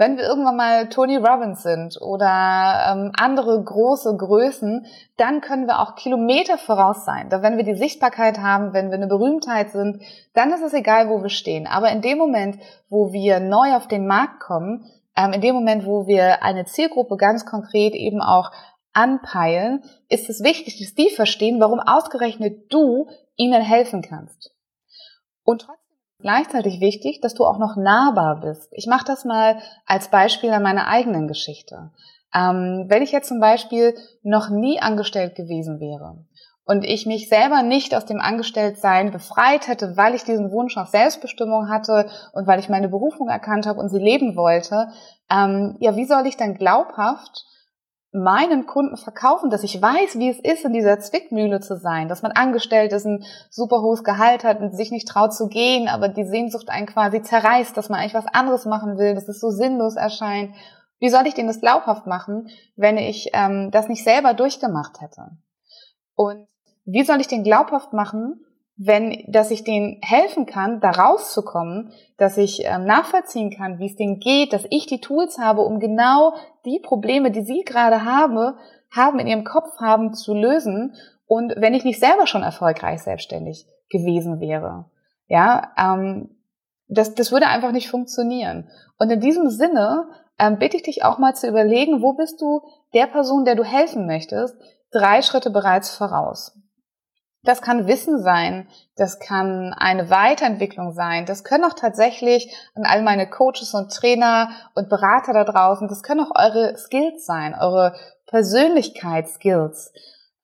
Wenn 0.00 0.16
wir 0.16 0.24
irgendwann 0.24 0.56
mal 0.56 0.88
Tony 0.88 1.18
Robbins 1.18 1.62
sind 1.62 2.00
oder 2.00 2.86
ähm, 2.90 3.12
andere 3.18 3.62
große 3.62 4.16
Größen, 4.16 4.86
dann 5.18 5.42
können 5.42 5.66
wir 5.66 5.78
auch 5.78 5.94
Kilometer 5.94 6.56
voraus 6.56 7.04
sein. 7.04 7.28
Da 7.28 7.42
wenn 7.42 7.58
wir 7.58 7.64
die 7.64 7.74
Sichtbarkeit 7.74 8.38
haben, 8.38 8.72
wenn 8.72 8.88
wir 8.88 8.94
eine 8.94 9.08
Berühmtheit 9.08 9.72
sind, 9.72 10.00
dann 10.32 10.54
ist 10.54 10.62
es 10.62 10.72
egal, 10.72 11.10
wo 11.10 11.20
wir 11.20 11.28
stehen. 11.28 11.66
Aber 11.66 11.90
in 11.90 12.00
dem 12.00 12.16
Moment, 12.16 12.56
wo 12.88 13.12
wir 13.12 13.40
neu 13.40 13.76
auf 13.76 13.88
den 13.88 14.06
Markt 14.06 14.40
kommen, 14.40 14.86
ähm, 15.18 15.34
in 15.34 15.42
dem 15.42 15.54
Moment, 15.54 15.84
wo 15.84 16.06
wir 16.06 16.42
eine 16.42 16.64
Zielgruppe 16.64 17.18
ganz 17.18 17.44
konkret 17.44 17.92
eben 17.94 18.22
auch 18.22 18.52
anpeilen, 18.94 19.82
ist 20.08 20.30
es 20.30 20.42
wichtig, 20.42 20.78
dass 20.78 20.94
die 20.94 21.10
verstehen, 21.10 21.60
warum 21.60 21.78
ausgerechnet 21.78 22.72
du 22.72 23.06
ihnen 23.36 23.60
helfen 23.60 24.00
kannst. 24.00 24.50
Und 25.44 25.60
trotzdem 25.60 25.89
gleichzeitig 26.22 26.80
wichtig, 26.80 27.20
dass 27.20 27.34
du 27.34 27.44
auch 27.44 27.58
noch 27.58 27.76
nahbar 27.76 28.40
bist. 28.40 28.68
Ich 28.72 28.86
mache 28.86 29.04
das 29.04 29.24
mal 29.24 29.58
als 29.86 30.08
Beispiel 30.08 30.50
an 30.50 30.62
meiner 30.62 30.86
eigenen 30.86 31.28
Geschichte. 31.28 31.90
Ähm, 32.34 32.86
wenn 32.88 33.02
ich 33.02 33.12
jetzt 33.12 33.28
zum 33.28 33.40
Beispiel 33.40 33.94
noch 34.22 34.50
nie 34.50 34.80
angestellt 34.80 35.34
gewesen 35.34 35.80
wäre 35.80 36.24
und 36.64 36.84
ich 36.84 37.06
mich 37.06 37.28
selber 37.28 37.62
nicht 37.62 37.94
aus 37.94 38.06
dem 38.06 38.20
Angestelltsein 38.20 39.10
befreit 39.10 39.66
hätte, 39.66 39.96
weil 39.96 40.14
ich 40.14 40.22
diesen 40.22 40.52
Wunsch 40.52 40.76
auf 40.76 40.88
Selbstbestimmung 40.88 41.68
hatte 41.68 42.08
und 42.32 42.46
weil 42.46 42.60
ich 42.60 42.68
meine 42.68 42.88
Berufung 42.88 43.28
erkannt 43.28 43.66
habe 43.66 43.80
und 43.80 43.88
sie 43.88 43.98
leben 43.98 44.36
wollte, 44.36 44.88
ähm, 45.30 45.76
ja, 45.80 45.96
wie 45.96 46.04
soll 46.04 46.26
ich 46.26 46.36
dann 46.36 46.54
glaubhaft 46.54 47.44
meinen 48.12 48.66
Kunden 48.66 48.96
verkaufen, 48.96 49.50
dass 49.50 49.62
ich 49.62 49.80
weiß, 49.80 50.18
wie 50.18 50.30
es 50.30 50.40
ist, 50.40 50.64
in 50.64 50.72
dieser 50.72 50.98
Zwickmühle 50.98 51.60
zu 51.60 51.76
sein, 51.76 52.08
dass 52.08 52.22
man 52.22 52.32
angestellt 52.32 52.92
ist, 52.92 53.06
ein 53.06 53.24
super 53.50 53.82
hohes 53.82 54.02
Gehalt 54.02 54.42
hat 54.42 54.60
und 54.60 54.74
sich 54.74 54.90
nicht 54.90 55.06
traut 55.06 55.32
zu 55.32 55.48
gehen, 55.48 55.88
aber 55.88 56.08
die 56.08 56.24
Sehnsucht 56.24 56.70
einen 56.70 56.86
quasi 56.86 57.22
zerreißt, 57.22 57.76
dass 57.76 57.88
man 57.88 58.00
eigentlich 58.00 58.14
was 58.14 58.26
anderes 58.26 58.66
machen 58.66 58.98
will, 58.98 59.14
dass 59.14 59.28
es 59.28 59.40
so 59.40 59.50
sinnlos 59.50 59.94
erscheint. 59.94 60.54
Wie 60.98 61.08
soll 61.08 61.26
ich 61.26 61.34
denen 61.34 61.48
das 61.48 61.60
glaubhaft 61.60 62.06
machen, 62.06 62.48
wenn 62.76 62.98
ich 62.98 63.30
ähm, 63.32 63.70
das 63.70 63.88
nicht 63.88 64.02
selber 64.02 64.34
durchgemacht 64.34 65.00
hätte? 65.00 65.30
Und 66.16 66.48
wie 66.84 67.04
soll 67.04 67.20
ich 67.20 67.28
den 67.28 67.44
glaubhaft 67.44 67.92
machen, 67.92 68.44
wenn, 68.82 69.24
dass 69.26 69.50
ich 69.50 69.62
denen 69.62 69.98
helfen 70.00 70.46
kann, 70.46 70.80
da 70.80 70.90
rauszukommen, 70.90 71.92
dass 72.16 72.38
ich 72.38 72.64
ähm, 72.64 72.86
nachvollziehen 72.86 73.50
kann, 73.50 73.78
wie 73.78 73.86
es 73.90 73.96
denen 73.96 74.20
geht, 74.20 74.54
dass 74.54 74.64
ich 74.70 74.86
die 74.86 75.02
Tools 75.02 75.36
habe, 75.38 75.60
um 75.60 75.80
genau 75.80 76.32
die 76.64 76.80
Probleme, 76.80 77.30
die 77.30 77.42
sie 77.42 77.62
gerade 77.62 78.06
habe, 78.06 78.56
haben 78.90 79.18
in 79.18 79.26
ihrem 79.26 79.44
Kopf 79.44 79.78
haben, 79.80 80.14
zu 80.14 80.32
lösen. 80.32 80.94
Und 81.26 81.52
wenn 81.58 81.74
ich 81.74 81.84
nicht 81.84 82.00
selber 82.00 82.26
schon 82.26 82.42
erfolgreich 82.42 83.02
selbstständig 83.02 83.66
gewesen 83.90 84.40
wäre, 84.40 84.86
ja, 85.26 85.72
ähm, 85.76 86.30
das, 86.88 87.14
das 87.14 87.32
würde 87.32 87.48
einfach 87.48 87.72
nicht 87.72 87.90
funktionieren. 87.90 88.70
Und 88.98 89.10
in 89.10 89.20
diesem 89.20 89.50
Sinne 89.50 90.08
ähm, 90.38 90.58
bitte 90.58 90.78
ich 90.78 90.84
dich 90.84 91.04
auch 91.04 91.18
mal 91.18 91.34
zu 91.34 91.46
überlegen, 91.46 92.00
wo 92.00 92.14
bist 92.14 92.40
du 92.40 92.62
der 92.94 93.08
Person, 93.08 93.44
der 93.44 93.56
du 93.56 93.62
helfen 93.62 94.06
möchtest, 94.06 94.56
drei 94.90 95.20
Schritte 95.20 95.50
bereits 95.50 95.94
voraus. 95.94 96.58
Das 97.42 97.62
kann 97.62 97.86
Wissen 97.86 98.22
sein, 98.22 98.68
das 98.96 99.18
kann 99.18 99.72
eine 99.72 100.10
Weiterentwicklung 100.10 100.92
sein, 100.92 101.24
das 101.24 101.42
können 101.42 101.64
auch 101.64 101.72
tatsächlich 101.72 102.54
an 102.74 102.84
all 102.84 103.02
meine 103.02 103.28
Coaches 103.30 103.72
und 103.72 103.90
Trainer 103.90 104.50
und 104.74 104.90
Berater 104.90 105.32
da 105.32 105.44
draußen, 105.44 105.88
das 105.88 106.02
können 106.02 106.20
auch 106.20 106.38
eure 106.38 106.76
Skills 106.76 107.24
sein, 107.24 107.54
eure 107.58 107.94
Persönlichkeitsskills, 108.26 109.92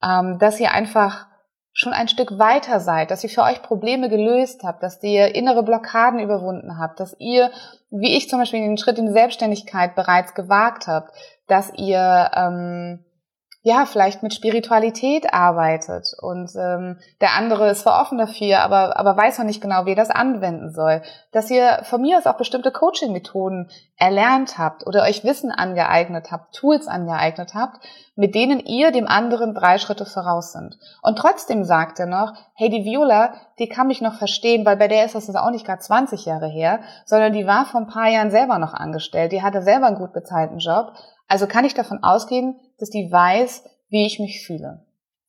ähm, 0.03 0.39
dass 0.39 0.59
ihr 0.59 0.73
einfach 0.73 1.27
schon 1.75 1.93
ein 1.93 2.09
Stück 2.09 2.39
weiter 2.39 2.81
seid, 2.81 3.11
dass 3.11 3.23
ihr 3.23 3.29
für 3.29 3.43
euch 3.43 3.61
Probleme 3.61 4.09
gelöst 4.09 4.63
habt, 4.65 4.83
dass 4.83 5.03
ihr 5.03 5.35
innere 5.35 5.63
Blockaden 5.63 6.21
überwunden 6.21 6.79
habt, 6.79 7.01
dass 7.01 7.15
ihr, 7.19 7.51
wie 7.91 8.17
ich 8.17 8.31
zum 8.31 8.39
Beispiel, 8.39 8.61
den 8.61 8.79
Schritt 8.79 8.99
in 8.99 9.07
die 9.07 9.13
Selbstständigkeit 9.13 9.95
bereits 9.95 10.33
gewagt 10.33 10.87
habt, 10.87 11.15
dass 11.47 11.71
ihr 11.75 12.31
ähm, 12.35 13.05
ja, 13.67 13.85
vielleicht 13.85 14.23
mit 14.23 14.33
Spiritualität 14.33 15.35
arbeitet 15.35 16.15
und 16.21 16.53
ähm, 16.55 17.01
der 17.21 17.33
andere 17.33 17.69
ist 17.69 17.81
zwar 17.81 18.01
offen 18.01 18.17
dafür, 18.17 18.61
aber, 18.61 18.97
aber 18.97 19.17
weiß 19.17 19.39
noch 19.39 19.45
nicht 19.45 19.61
genau, 19.61 19.87
wie 19.87 19.91
er 19.91 19.97
das 19.97 20.11
anwenden 20.11 20.71
soll. 20.73 21.03
Dass 21.33 21.51
ihr 21.51 21.81
von 21.83 22.01
mir 22.01 22.17
aus 22.17 22.27
auch 22.27 22.37
bestimmte 22.37 22.71
Coaching-Methoden 22.71 23.69
erlernt 23.97 24.57
habt 24.57 24.87
oder 24.87 25.03
euch 25.03 25.25
Wissen 25.25 25.51
angeeignet 25.51 26.31
habt, 26.31 26.55
Tools 26.55 26.87
angeeignet 26.87 27.55
habt, 27.55 27.85
mit 28.15 28.37
denen 28.37 28.61
ihr 28.61 28.93
dem 28.93 29.09
anderen 29.09 29.53
drei 29.53 29.79
Schritte 29.79 30.07
voraus 30.07 30.53
sind. 30.53 30.79
Und 31.03 31.19
trotzdem 31.19 31.65
sagt 31.65 31.99
er 31.99 32.07
noch, 32.07 32.35
hey, 32.55 32.69
die 32.69 32.85
Viola, 32.85 33.35
die 33.59 33.69
kann 33.69 33.89
mich 33.89 34.01
noch 34.01 34.15
verstehen, 34.15 34.65
weil 34.65 34.77
bei 34.77 34.87
der 34.87 35.07
ist 35.07 35.17
das 35.17 35.35
auch 35.35 35.51
nicht 35.51 35.67
gerade 35.67 35.81
20 35.81 36.25
Jahre 36.25 36.47
her, 36.47 36.79
sondern 37.05 37.33
die 37.33 37.49
war 37.49 37.67
vor 37.67 37.81
ein 37.81 37.89
paar 37.89 38.11
Jahren 38.11 38.31
selber 38.31 38.61
noch 38.61 38.75
angestellt, 38.75 39.33
die 39.33 39.43
hatte 39.43 39.63
selber 39.63 39.89
einen 39.89 39.99
gut 39.99 40.13
bezahlten 40.13 40.59
Job. 40.59 40.93
Also 41.27 41.49
kann 41.49 41.65
ich 41.65 41.75
davon 41.75 42.05
ausgehen, 42.05 42.61
dass 42.79 42.91
die 42.91 43.11
weiß, 43.11 43.65
wie 43.89 44.07
ich 44.07 44.19
mich 44.19 44.45
fühle. 44.45 44.85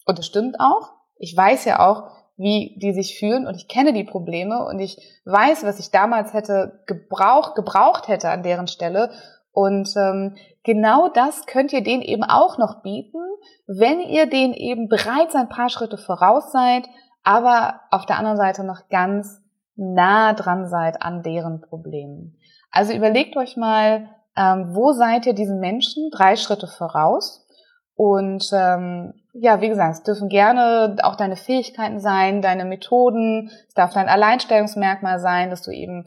Und 0.05 0.19
das 0.19 0.25
stimmt 0.25 0.59
auch. 0.59 0.93
Ich 1.17 1.35
weiß 1.35 1.65
ja 1.65 1.87
auch, 1.87 2.09
wie 2.37 2.77
die 2.77 2.93
sich 2.93 3.17
fühlen 3.17 3.47
und 3.47 3.55
ich 3.55 3.67
kenne 3.67 3.93
die 3.93 4.03
Probleme 4.03 4.63
und 4.65 4.79
ich 4.79 4.97
weiß, 5.25 5.63
was 5.63 5.79
ich 5.79 5.89
damals 5.89 6.33
hätte 6.33 6.83
gebraucht, 6.85 7.55
gebraucht 7.55 8.07
hätte 8.07 8.29
an 8.29 8.43
deren 8.43 8.67
Stelle. 8.67 9.11
Und 9.51 9.91
ähm, 9.97 10.35
genau 10.63 11.09
das 11.09 11.47
könnt 11.47 11.73
ihr 11.73 11.81
denen 11.81 12.03
eben 12.03 12.23
auch 12.23 12.59
noch 12.59 12.83
bieten, 12.83 13.17
wenn 13.65 14.01
ihr 14.01 14.29
denen 14.29 14.53
eben 14.53 14.87
bereits 14.87 15.33
ein 15.33 15.49
paar 15.49 15.69
Schritte 15.69 15.97
voraus 15.97 16.51
seid, 16.51 16.87
aber 17.23 17.81
auf 17.89 18.05
der 18.05 18.19
anderen 18.19 18.37
Seite 18.37 18.63
noch 18.63 18.87
ganz 18.89 19.41
nah 19.75 20.33
dran 20.33 20.67
seid 20.67 21.01
an 21.01 21.23
deren 21.23 21.61
Problemen. 21.61 22.37
Also 22.69 22.93
überlegt 22.93 23.35
euch 23.35 23.57
mal, 23.57 24.09
ähm, 24.37 24.75
wo 24.75 24.93
seid 24.93 25.25
ihr 25.25 25.33
diesen 25.33 25.59
Menschen 25.59 26.09
drei 26.11 26.35
Schritte 26.35 26.67
voraus? 26.67 27.45
Und 27.95 28.47
ähm, 28.53 29.13
ja, 29.33 29.59
wie 29.59 29.69
gesagt, 29.69 29.95
es 29.95 30.03
dürfen 30.03 30.29
gerne 30.29 30.97
auch 31.01 31.15
deine 31.15 31.35
Fähigkeiten 31.35 31.99
sein, 31.99 32.43
deine 32.43 32.63
Methoden, 32.63 33.51
es 33.67 33.73
darf 33.73 33.93
dein 33.93 34.07
Alleinstellungsmerkmal 34.07 35.19
sein, 35.19 35.49
dass 35.49 35.63
du 35.63 35.71
eben 35.71 36.05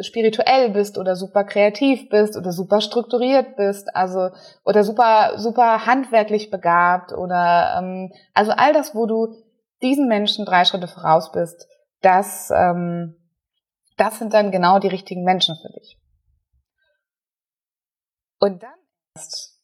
spirituell 0.00 0.70
bist 0.70 0.98
oder 0.98 1.16
super 1.16 1.44
kreativ 1.44 2.08
bist 2.08 2.36
oder 2.36 2.52
super 2.52 2.80
strukturiert 2.80 3.56
bist, 3.56 3.94
also 3.94 4.30
oder 4.64 4.84
super 4.84 5.32
super 5.36 5.84
handwerklich 5.84 6.50
begabt 6.50 7.12
oder 7.12 7.76
ähm, 7.78 8.12
also 8.32 8.52
all 8.52 8.72
das, 8.72 8.94
wo 8.94 9.06
du 9.06 9.34
diesen 9.82 10.08
Menschen 10.08 10.46
drei 10.46 10.64
Schritte 10.64 10.88
voraus 10.88 11.30
bist, 11.32 11.68
das 12.02 12.50
ähm, 12.54 13.16
das 13.96 14.18
sind 14.18 14.32
dann 14.32 14.50
genau 14.50 14.78
die 14.78 14.88
richtigen 14.88 15.24
Menschen 15.24 15.56
für 15.56 15.72
dich. 15.72 15.98
Und 18.38 18.62
dann 18.62 18.78
erst 19.16 19.56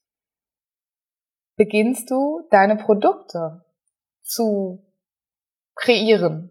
beginnst 1.57 2.11
du 2.11 2.47
deine 2.51 2.77
Produkte 2.77 3.65
zu 4.23 4.85
kreieren. 5.75 6.51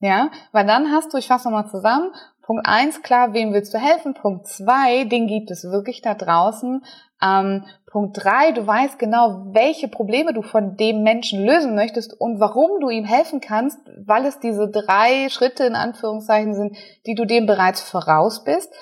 Ja, 0.00 0.30
weil 0.50 0.66
dann 0.66 0.90
hast 0.90 1.12
du, 1.12 1.18
ich 1.18 1.28
fasse 1.28 1.48
nochmal 1.48 1.70
zusammen, 1.70 2.12
Punkt 2.42 2.66
eins, 2.66 3.02
klar, 3.02 3.34
wem 3.34 3.52
willst 3.52 3.72
du 3.72 3.78
helfen? 3.78 4.14
Punkt 4.14 4.48
zwei, 4.48 5.04
den 5.04 5.28
gibt 5.28 5.52
es 5.52 5.62
wirklich 5.62 6.02
da 6.02 6.14
draußen. 6.14 6.84
Ähm, 7.22 7.64
Punkt 7.86 8.18
drei, 8.20 8.50
du 8.50 8.66
weißt 8.66 8.98
genau, 8.98 9.46
welche 9.52 9.86
Probleme 9.86 10.32
du 10.32 10.42
von 10.42 10.76
dem 10.76 11.04
Menschen 11.04 11.44
lösen 11.44 11.76
möchtest 11.76 12.18
und 12.20 12.40
warum 12.40 12.80
du 12.80 12.90
ihm 12.90 13.04
helfen 13.04 13.40
kannst, 13.40 13.78
weil 14.04 14.26
es 14.26 14.40
diese 14.40 14.68
drei 14.68 15.28
Schritte 15.28 15.64
in 15.64 15.76
Anführungszeichen 15.76 16.54
sind, 16.54 16.76
die 17.06 17.14
du 17.14 17.24
dem 17.24 17.46
bereits 17.46 17.80
voraus 17.80 18.42
bist. 18.42 18.74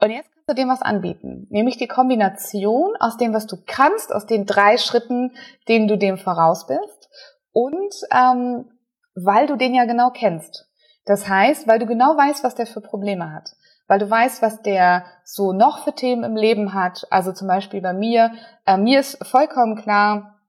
Und 0.00 0.10
jetzt 0.10 0.30
du 0.50 0.54
dem 0.54 0.68
was 0.68 0.82
anbieten, 0.82 1.46
nämlich 1.50 1.78
die 1.78 1.88
Kombination 1.88 2.94
aus 3.00 3.16
dem, 3.16 3.32
was 3.32 3.46
du 3.46 3.56
kannst, 3.66 4.12
aus 4.12 4.26
den 4.26 4.44
drei 4.44 4.76
Schritten, 4.76 5.32
denen 5.68 5.88
du 5.88 5.96
dem 5.96 6.18
voraus 6.18 6.66
bist 6.66 7.08
und 7.52 7.94
ähm, 8.12 8.70
weil 9.14 9.46
du 9.46 9.56
den 9.56 9.74
ja 9.74 9.84
genau 9.84 10.10
kennst. 10.10 10.68
Das 11.06 11.28
heißt, 11.28 11.66
weil 11.66 11.78
du 11.78 11.86
genau 11.86 12.16
weißt, 12.16 12.44
was 12.44 12.54
der 12.54 12.66
für 12.66 12.80
Probleme 12.80 13.32
hat, 13.32 13.50
weil 13.88 13.98
du 13.98 14.08
weißt, 14.08 14.42
was 14.42 14.62
der 14.62 15.04
so 15.24 15.52
noch 15.52 15.84
für 15.84 15.94
Themen 15.94 16.24
im 16.24 16.36
Leben 16.36 16.74
hat. 16.74 17.06
Also 17.10 17.32
zum 17.32 17.48
Beispiel 17.48 17.80
bei 17.80 17.92
mir, 17.92 18.32
äh, 18.66 18.76
mir 18.76 19.00
ist 19.00 19.24
vollkommen 19.26 19.76
klar, 19.76 20.40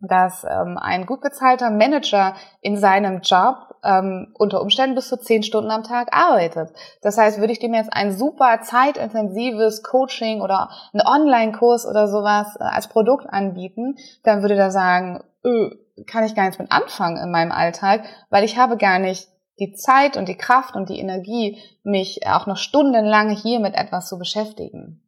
dass 0.00 0.44
ähm, 0.44 0.78
ein 0.78 1.06
gut 1.06 1.20
bezahlter 1.20 1.70
Manager 1.70 2.34
in 2.60 2.76
seinem 2.76 3.20
Job 3.22 3.73
ähm, 3.84 4.34
unter 4.34 4.60
Umständen 4.60 4.94
bis 4.94 5.08
zu 5.08 5.16
zehn 5.18 5.42
Stunden 5.42 5.70
am 5.70 5.82
Tag 5.82 6.08
arbeitet. 6.12 6.70
Das 7.02 7.18
heißt, 7.18 7.38
würde 7.38 7.52
ich 7.52 7.58
dem 7.58 7.74
jetzt 7.74 7.92
ein 7.92 8.12
super 8.12 8.60
zeitintensives 8.62 9.82
Coaching 9.82 10.40
oder 10.40 10.70
einen 10.92 11.06
Online-Kurs 11.06 11.86
oder 11.86 12.08
sowas 12.08 12.56
äh, 12.58 12.64
als 12.64 12.88
Produkt 12.88 13.26
anbieten, 13.28 13.96
dann 14.22 14.42
würde 14.42 14.54
er 14.54 14.70
sagen, 14.70 15.22
öh, 15.44 15.70
kann 16.06 16.24
ich 16.24 16.34
gar 16.34 16.44
nichts 16.44 16.58
mit 16.58 16.72
anfangen 16.72 17.22
in 17.22 17.30
meinem 17.30 17.52
Alltag, 17.52 18.04
weil 18.30 18.44
ich 18.44 18.58
habe 18.58 18.76
gar 18.76 18.98
nicht 18.98 19.28
die 19.60 19.74
Zeit 19.74 20.16
und 20.16 20.28
die 20.28 20.36
Kraft 20.36 20.74
und 20.74 20.88
die 20.88 20.98
Energie, 20.98 21.58
mich 21.84 22.26
auch 22.26 22.46
noch 22.46 22.56
stundenlang 22.56 23.30
hier 23.30 23.60
mit 23.60 23.74
etwas 23.74 24.08
zu 24.08 24.18
beschäftigen. 24.18 25.03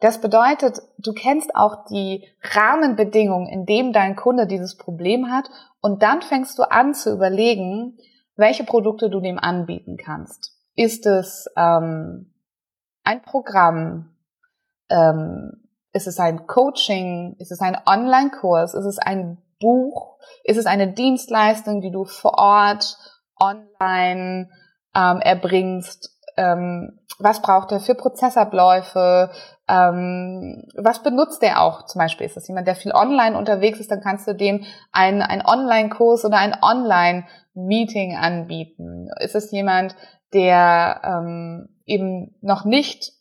Das 0.00 0.20
bedeutet, 0.20 0.80
du 0.98 1.12
kennst 1.12 1.54
auch 1.54 1.84
die 1.84 2.26
Rahmenbedingungen, 2.42 3.48
in 3.48 3.66
dem 3.66 3.92
dein 3.92 4.16
Kunde 4.16 4.46
dieses 4.46 4.76
Problem 4.76 5.30
hat 5.30 5.50
und 5.82 6.02
dann 6.02 6.22
fängst 6.22 6.58
du 6.58 6.62
an 6.62 6.94
zu 6.94 7.12
überlegen, 7.12 7.98
welche 8.36 8.64
Produkte 8.64 9.10
du 9.10 9.20
dem 9.20 9.38
anbieten 9.38 9.98
kannst. 9.98 10.56
Ist 10.74 11.04
es 11.04 11.46
ähm, 11.56 12.32
ein 13.04 13.20
Programm? 13.22 14.16
Ähm, 14.88 15.68
ist 15.92 16.06
es 16.06 16.18
ein 16.18 16.46
Coaching? 16.46 17.36
Ist 17.38 17.52
es 17.52 17.60
ein 17.60 17.76
Online-Kurs? 17.84 18.72
Ist 18.72 18.86
es 18.86 18.98
ein 18.98 19.38
Buch? 19.60 20.18
Ist 20.44 20.56
es 20.56 20.64
eine 20.64 20.92
Dienstleistung, 20.92 21.82
die 21.82 21.90
du 21.90 22.06
vor 22.06 22.38
Ort, 22.38 22.96
online 23.38 24.48
ähm, 24.94 25.20
erbringst? 25.20 26.18
Ähm, 26.38 26.99
was 27.22 27.42
braucht 27.42 27.72
er 27.72 27.80
für 27.80 27.94
Prozessabläufe? 27.94 29.30
Ähm, 29.68 30.64
was 30.74 31.02
benutzt 31.02 31.42
er 31.42 31.62
auch? 31.62 31.86
Zum 31.86 31.98
Beispiel 31.98 32.26
ist 32.26 32.36
das 32.36 32.48
jemand, 32.48 32.66
der 32.66 32.74
viel 32.74 32.92
online 32.92 33.36
unterwegs 33.36 33.80
ist, 33.80 33.90
dann 33.90 34.00
kannst 34.00 34.26
du 34.26 34.34
dem 34.34 34.64
einen, 34.92 35.22
Online-Kurs 35.44 36.24
oder 36.24 36.38
ein 36.38 36.56
Online-Meeting 36.60 38.16
anbieten. 38.16 39.08
Ist 39.20 39.34
es 39.34 39.50
jemand, 39.50 39.94
der 40.32 41.00
ähm, 41.04 41.68
eben 41.86 42.36
noch 42.40 42.64
nicht 42.64 43.12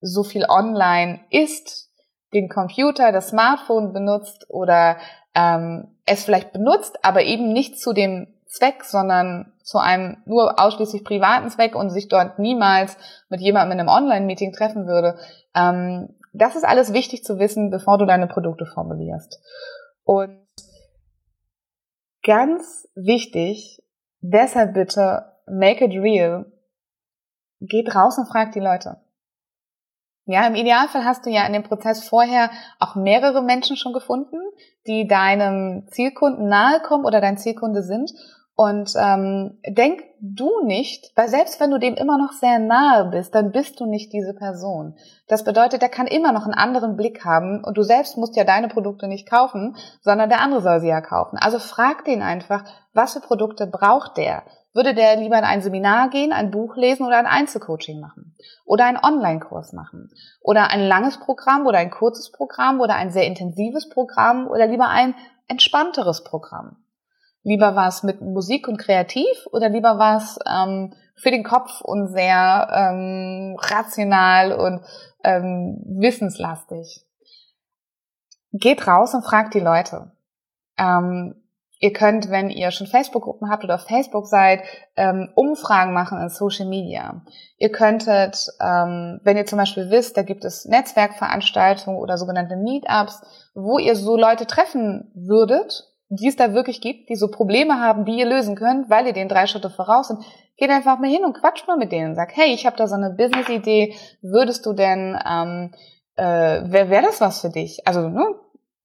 so 0.00 0.22
viel 0.22 0.44
online 0.48 1.20
ist, 1.30 1.90
den 2.34 2.48
Computer, 2.48 3.12
das 3.12 3.28
Smartphone 3.28 3.92
benutzt 3.92 4.46
oder 4.48 4.98
ähm, 5.34 5.96
es 6.04 6.24
vielleicht 6.24 6.52
benutzt, 6.52 7.04
aber 7.04 7.22
eben 7.22 7.52
nicht 7.52 7.80
zu 7.80 7.92
dem 7.92 8.37
Zweck, 8.48 8.82
sondern 8.84 9.52
zu 9.62 9.78
einem 9.78 10.22
nur 10.24 10.58
ausschließlich 10.58 11.04
privaten 11.04 11.50
Zweck 11.50 11.74
und 11.74 11.90
sich 11.90 12.08
dort 12.08 12.38
niemals 12.38 12.96
mit 13.28 13.40
jemandem 13.40 13.78
in 13.78 13.80
einem 13.80 13.88
Online-Meeting 13.90 14.52
treffen 14.52 14.86
würde. 14.86 15.18
Ähm, 15.54 16.16
das 16.32 16.56
ist 16.56 16.64
alles 16.64 16.92
wichtig 16.92 17.24
zu 17.24 17.38
wissen, 17.38 17.70
bevor 17.70 17.98
du 17.98 18.06
deine 18.06 18.26
Produkte 18.26 18.64
formulierst. 18.64 19.40
Und 20.04 20.46
ganz 22.24 22.88
wichtig, 22.94 23.82
deshalb 24.20 24.74
bitte 24.74 25.32
make 25.46 25.84
it 25.84 25.92
real. 25.92 26.46
Geht 27.60 27.94
raus 27.94 28.18
und 28.18 28.28
fragt 28.28 28.54
die 28.54 28.60
Leute. 28.60 29.00
Ja, 30.30 30.46
im 30.46 30.54
Idealfall 30.54 31.06
hast 31.06 31.24
du 31.24 31.30
ja 31.30 31.46
in 31.46 31.54
dem 31.54 31.62
Prozess 31.62 32.06
vorher 32.06 32.50
auch 32.78 32.94
mehrere 32.94 33.42
Menschen 33.42 33.76
schon 33.76 33.94
gefunden, 33.94 34.36
die 34.86 35.06
deinem 35.06 35.88
Zielkunden 35.88 36.48
nahe 36.48 36.80
kommen 36.80 37.06
oder 37.06 37.22
dein 37.22 37.38
Zielkunde 37.38 37.82
sind. 37.82 38.12
Und 38.60 38.92
ähm, 38.98 39.60
denk 39.68 40.02
du 40.20 40.64
nicht, 40.64 41.12
weil 41.14 41.28
selbst 41.28 41.60
wenn 41.60 41.70
du 41.70 41.78
dem 41.78 41.94
immer 41.94 42.18
noch 42.18 42.32
sehr 42.32 42.58
nahe 42.58 43.04
bist, 43.04 43.32
dann 43.32 43.52
bist 43.52 43.78
du 43.78 43.86
nicht 43.86 44.12
diese 44.12 44.34
Person. 44.34 44.96
Das 45.28 45.44
bedeutet, 45.44 45.80
er 45.80 45.88
kann 45.88 46.08
immer 46.08 46.32
noch 46.32 46.42
einen 46.42 46.54
anderen 46.54 46.96
Blick 46.96 47.24
haben 47.24 47.62
und 47.62 47.78
du 47.78 47.84
selbst 47.84 48.18
musst 48.18 48.34
ja 48.34 48.42
deine 48.42 48.66
Produkte 48.66 49.06
nicht 49.06 49.30
kaufen, 49.30 49.76
sondern 50.00 50.28
der 50.28 50.40
andere 50.40 50.60
soll 50.60 50.80
sie 50.80 50.88
ja 50.88 51.00
kaufen. 51.00 51.38
Also 51.40 51.60
frag 51.60 52.04
den 52.04 52.20
einfach, 52.20 52.64
was 52.94 53.12
für 53.12 53.20
Produkte 53.20 53.68
braucht 53.68 54.16
der? 54.16 54.42
Würde 54.74 54.92
der 54.92 55.14
lieber 55.14 55.38
in 55.38 55.44
ein 55.44 55.62
Seminar 55.62 56.10
gehen, 56.10 56.32
ein 56.32 56.50
Buch 56.50 56.74
lesen 56.74 57.06
oder 57.06 57.18
ein 57.18 57.26
Einzelcoaching 57.26 58.00
machen? 58.00 58.34
Oder 58.64 58.86
einen 58.86 58.98
Online-Kurs 59.00 59.72
machen? 59.72 60.10
Oder 60.40 60.68
ein 60.72 60.80
langes 60.80 61.20
Programm 61.20 61.64
oder 61.64 61.78
ein 61.78 61.92
kurzes 61.92 62.32
Programm 62.32 62.80
oder 62.80 62.96
ein 62.96 63.12
sehr 63.12 63.28
intensives 63.28 63.88
Programm 63.88 64.48
oder 64.48 64.66
lieber 64.66 64.88
ein 64.88 65.14
entspannteres 65.46 66.24
Programm? 66.24 66.78
Lieber 67.42 67.76
was 67.76 68.02
mit 68.02 68.20
Musik 68.20 68.68
und 68.68 68.78
kreativ 68.78 69.46
oder 69.52 69.68
lieber 69.68 69.98
was 69.98 70.38
ähm, 70.46 70.92
für 71.14 71.30
den 71.30 71.44
Kopf 71.44 71.80
und 71.80 72.08
sehr 72.08 72.68
ähm, 72.72 73.56
rational 73.58 74.52
und 74.52 74.80
ähm, 75.24 75.82
wissenslastig? 75.98 77.04
Geht 78.52 78.86
raus 78.86 79.14
und 79.14 79.24
fragt 79.24 79.54
die 79.54 79.60
Leute. 79.60 80.12
Ähm, 80.78 81.34
Ihr 81.80 81.92
könnt, 81.92 82.28
wenn 82.28 82.50
ihr 82.50 82.72
schon 82.72 82.88
Facebook-Gruppen 82.88 83.50
habt 83.50 83.62
oder 83.62 83.76
auf 83.76 83.86
Facebook 83.86 84.26
seid, 84.26 84.62
ähm, 84.96 85.30
Umfragen 85.36 85.92
machen 85.92 86.20
in 86.20 86.28
Social 86.28 86.66
Media. 86.66 87.22
Ihr 87.56 87.70
könntet, 87.70 88.48
ähm, 88.60 89.20
wenn 89.22 89.36
ihr 89.36 89.46
zum 89.46 89.58
Beispiel 89.58 89.88
wisst, 89.88 90.16
da 90.16 90.22
gibt 90.22 90.44
es 90.44 90.64
Netzwerkveranstaltungen 90.64 92.00
oder 92.00 92.18
sogenannte 92.18 92.56
Meetups, 92.56 93.22
wo 93.54 93.78
ihr 93.78 93.94
so 93.94 94.16
Leute 94.16 94.46
treffen 94.46 95.12
würdet, 95.14 95.84
die 96.10 96.28
es 96.28 96.36
da 96.36 96.54
wirklich 96.54 96.80
gibt, 96.80 97.08
die 97.08 97.16
so 97.16 97.28
Probleme 97.28 97.80
haben, 97.80 98.04
die 98.04 98.18
ihr 98.18 98.26
lösen 98.26 98.56
könnt, 98.56 98.88
weil 98.88 99.06
ihr 99.06 99.12
den 99.12 99.28
drei 99.28 99.46
Schritte 99.46 99.70
voraus 99.70 100.08
sind, 100.08 100.24
geht 100.56 100.70
einfach 100.70 100.98
mal 100.98 101.10
hin 101.10 101.24
und 101.24 101.34
quatscht 101.34 101.66
mal 101.68 101.76
mit 101.76 101.92
denen. 101.92 102.14
Sagt, 102.14 102.36
hey, 102.36 102.52
ich 102.52 102.66
habe 102.66 102.76
da 102.76 102.86
so 102.86 102.94
eine 102.94 103.10
Business-Idee, 103.10 103.94
würdest 104.22 104.64
du 104.66 104.72
denn, 104.72 105.18
ähm, 105.28 105.72
äh, 106.16 106.24
wäre 106.70 106.90
wär 106.90 107.02
das 107.02 107.20
was 107.20 107.40
für 107.40 107.50
dich? 107.50 107.86
Also, 107.86 108.08
ne, 108.08 108.24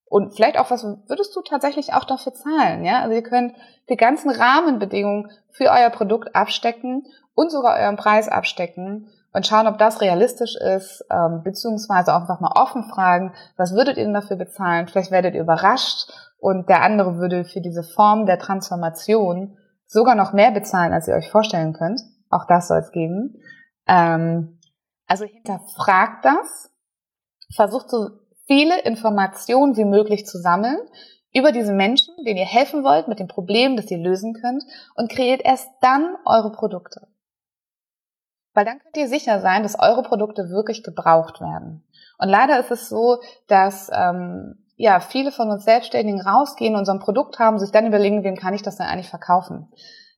und 0.06 0.36
vielleicht 0.36 0.60
auch, 0.60 0.70
was 0.70 0.84
würdest 0.84 1.36
du 1.36 1.42
tatsächlich 1.42 1.94
auch 1.94 2.04
dafür 2.04 2.34
zahlen? 2.34 2.86
Ja, 2.86 3.02
also 3.02 3.16
ihr 3.16 3.24
könnt 3.24 3.56
die 3.90 3.98
ganzen 3.98 4.30
Rahmenbedingungen 4.30 5.32
für 5.50 5.72
euer 5.72 5.90
Produkt 5.90 6.36
abstecken 6.36 7.08
und 7.34 7.52
sogar 7.52 7.80
euren 7.80 7.96
Preis 7.96 8.28
abstecken 8.28 9.10
und 9.34 9.48
schauen, 9.48 9.68
ob 9.68 9.78
das 9.78 10.00
realistisch 10.00 10.56
ist, 10.56 11.04
ähm, 11.12 11.42
beziehungsweise 11.44 12.14
auch 12.14 12.22
einfach 12.22 12.40
mal 12.40 12.54
offen 12.56 12.84
fragen, 12.84 13.34
was 13.58 13.74
würdet 13.74 13.98
ihr 13.98 14.04
denn 14.04 14.14
dafür 14.14 14.38
bezahlen? 14.38 14.88
Vielleicht 14.88 15.12
werdet 15.12 15.34
ihr 15.34 15.42
überrascht 15.42 16.12
und 16.38 16.70
der 16.70 16.84
andere 16.84 17.18
würde 17.18 17.44
für 17.44 17.62
diese 17.62 17.84
Form 17.84 18.26
der 18.26 18.40
Transformation 18.40 19.58
sogar 19.88 20.16
noch 20.16 20.34
mehr 20.34 20.52
bezahlen, 20.52 20.94
als 20.94 21.08
ihr 21.08 21.16
euch 21.16 21.32
vorstellen 21.32 21.74
könnt. 21.74 22.02
Auch 22.30 22.46
das 22.46 22.68
soll 22.68 22.80
es 22.80 22.92
geben. 22.92 23.42
Ähm, 23.88 24.60
also 25.08 25.26
hinterfragt 25.26 26.26
das, 26.26 26.72
versucht 27.56 27.90
so 27.90 28.10
viele 28.46 28.82
Informationen 28.82 29.76
wie 29.78 29.86
möglich 29.86 30.26
zu 30.26 30.38
sammeln 30.38 30.78
über 31.34 31.52
diese 31.52 31.74
Menschen, 31.74 32.14
denen 32.26 32.38
ihr 32.38 32.46
helfen 32.46 32.84
wollt 32.84 33.08
mit 33.08 33.20
dem 33.20 33.28
Problem, 33.28 33.76
das 33.76 33.90
ihr 33.90 33.98
lösen 33.98 34.34
könnt 34.34 34.64
und 34.96 35.12
kreiert 35.12 35.42
erst 35.44 35.68
dann 35.82 36.16
eure 36.26 36.52
Produkte. 36.52 37.08
Weil 38.54 38.66
dann 38.66 38.80
könnt 38.80 38.98
ihr 38.98 39.08
sicher 39.08 39.40
sein, 39.40 39.64
dass 39.64 39.80
eure 39.80 40.04
Produkte 40.04 40.50
wirklich 40.50 40.84
gebraucht 40.84 41.42
werden. 41.42 41.84
Und 42.18 42.30
leider 42.30 42.60
ist 42.60 42.72
es 42.72 42.90
so, 42.90 43.20
dass 43.48 43.90
ähm, 43.94 44.64
ja 44.76 45.00
viele 45.00 45.32
von 45.32 45.50
uns 45.50 45.66
Selbstständigen 45.66 46.22
rausgehen 46.22 46.76
und 46.76 46.86
so 46.86 46.92
ein 46.92 47.00
Produkt 47.00 47.40
haben, 47.40 47.60
sich 47.60 47.72
dann 47.72 47.88
überlegen, 47.88 48.24
wem 48.24 48.36
kann 48.36 48.54
ich 48.54 48.62
das 48.62 48.78
denn 48.78 48.86
eigentlich 48.86 49.10
verkaufen. 49.10 49.72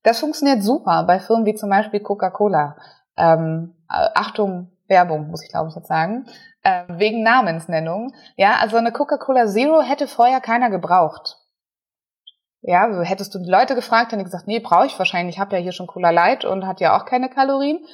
Das 0.03 0.19
funktioniert 0.19 0.63
super 0.63 1.03
bei 1.07 1.19
Firmen 1.19 1.45
wie 1.45 1.55
zum 1.55 1.69
Beispiel 1.69 1.99
Coca-Cola. 1.99 2.75
Ähm, 3.17 3.75
Achtung, 3.87 4.71
Werbung, 4.87 5.29
muss 5.29 5.43
ich 5.43 5.49
glaube 5.49 5.69
ich 5.69 5.75
jetzt 5.75 5.87
sagen 5.87 6.25
äh, 6.65 6.83
wegen 6.89 7.23
Namensnennung. 7.23 8.13
Ja, 8.35 8.57
also 8.59 8.75
eine 8.77 8.91
Coca-Cola 8.91 9.47
Zero 9.47 9.81
hätte 9.81 10.07
vorher 10.07 10.41
keiner 10.41 10.69
gebraucht. 10.69 11.37
Ja, 12.61 12.85
also 12.85 13.03
hättest 13.03 13.35
du 13.35 13.39
die 13.39 13.49
Leute 13.49 13.75
gefragt, 13.75 14.11
dann 14.11 14.19
hätte 14.19 14.31
gesagt, 14.31 14.47
nee, 14.47 14.59
brauche 14.59 14.87
ich 14.87 14.97
wahrscheinlich, 14.97 15.35
ich 15.35 15.39
habe 15.39 15.55
ja 15.55 15.61
hier 15.61 15.71
schon 15.71 15.85
Cola 15.85 16.09
Light 16.09 16.43
und 16.43 16.65
hat 16.65 16.81
ja 16.81 16.97
auch 16.97 17.05
keine 17.05 17.29
Kalorien. 17.29 17.85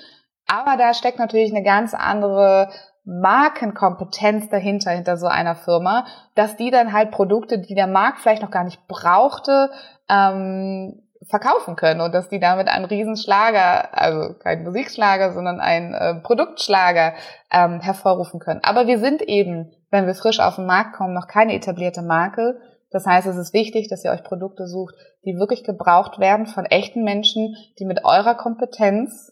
Aber 0.51 0.75
da 0.75 0.93
steckt 0.93 1.17
natürlich 1.17 1.51
eine 1.51 1.63
ganz 1.63 1.93
andere 1.93 2.69
Markenkompetenz 3.05 4.49
dahinter, 4.49 4.91
hinter 4.91 5.15
so 5.15 5.27
einer 5.27 5.55
Firma, 5.55 6.05
dass 6.35 6.57
die 6.57 6.71
dann 6.71 6.91
halt 6.91 7.11
Produkte, 7.11 7.59
die 7.59 7.73
der 7.73 7.87
Markt 7.87 8.19
vielleicht 8.19 8.41
noch 8.41 8.51
gar 8.51 8.65
nicht 8.65 8.85
brauchte, 8.89 9.69
ähm, 10.09 11.01
verkaufen 11.29 11.77
können 11.77 12.01
und 12.01 12.13
dass 12.13 12.27
die 12.27 12.39
damit 12.39 12.67
einen 12.67 12.83
Riesenschlager, 12.83 13.97
also 13.97 14.33
kein 14.39 14.63
Musikschlager, 14.63 15.31
sondern 15.31 15.61
einen 15.61 15.93
äh, 15.93 16.15
Produktschlager 16.15 17.13
ähm, 17.49 17.79
hervorrufen 17.79 18.41
können. 18.41 18.59
Aber 18.61 18.87
wir 18.87 18.99
sind 18.99 19.21
eben, 19.21 19.71
wenn 19.89 20.05
wir 20.05 20.15
frisch 20.15 20.41
auf 20.41 20.55
den 20.55 20.65
Markt 20.65 20.93
kommen, 20.97 21.13
noch 21.13 21.27
keine 21.27 21.55
etablierte 21.55 22.01
Marke. 22.01 22.59
Das 22.89 23.05
heißt, 23.05 23.25
es 23.25 23.37
ist 23.37 23.53
wichtig, 23.53 23.87
dass 23.87 24.03
ihr 24.03 24.11
euch 24.11 24.23
Produkte 24.23 24.67
sucht, 24.67 24.95
die 25.23 25.37
wirklich 25.37 25.63
gebraucht 25.63 26.19
werden 26.19 26.45
von 26.45 26.65
echten 26.65 27.05
Menschen, 27.05 27.55
die 27.79 27.85
mit 27.85 28.03
eurer 28.03 28.35
Kompetenz 28.35 29.31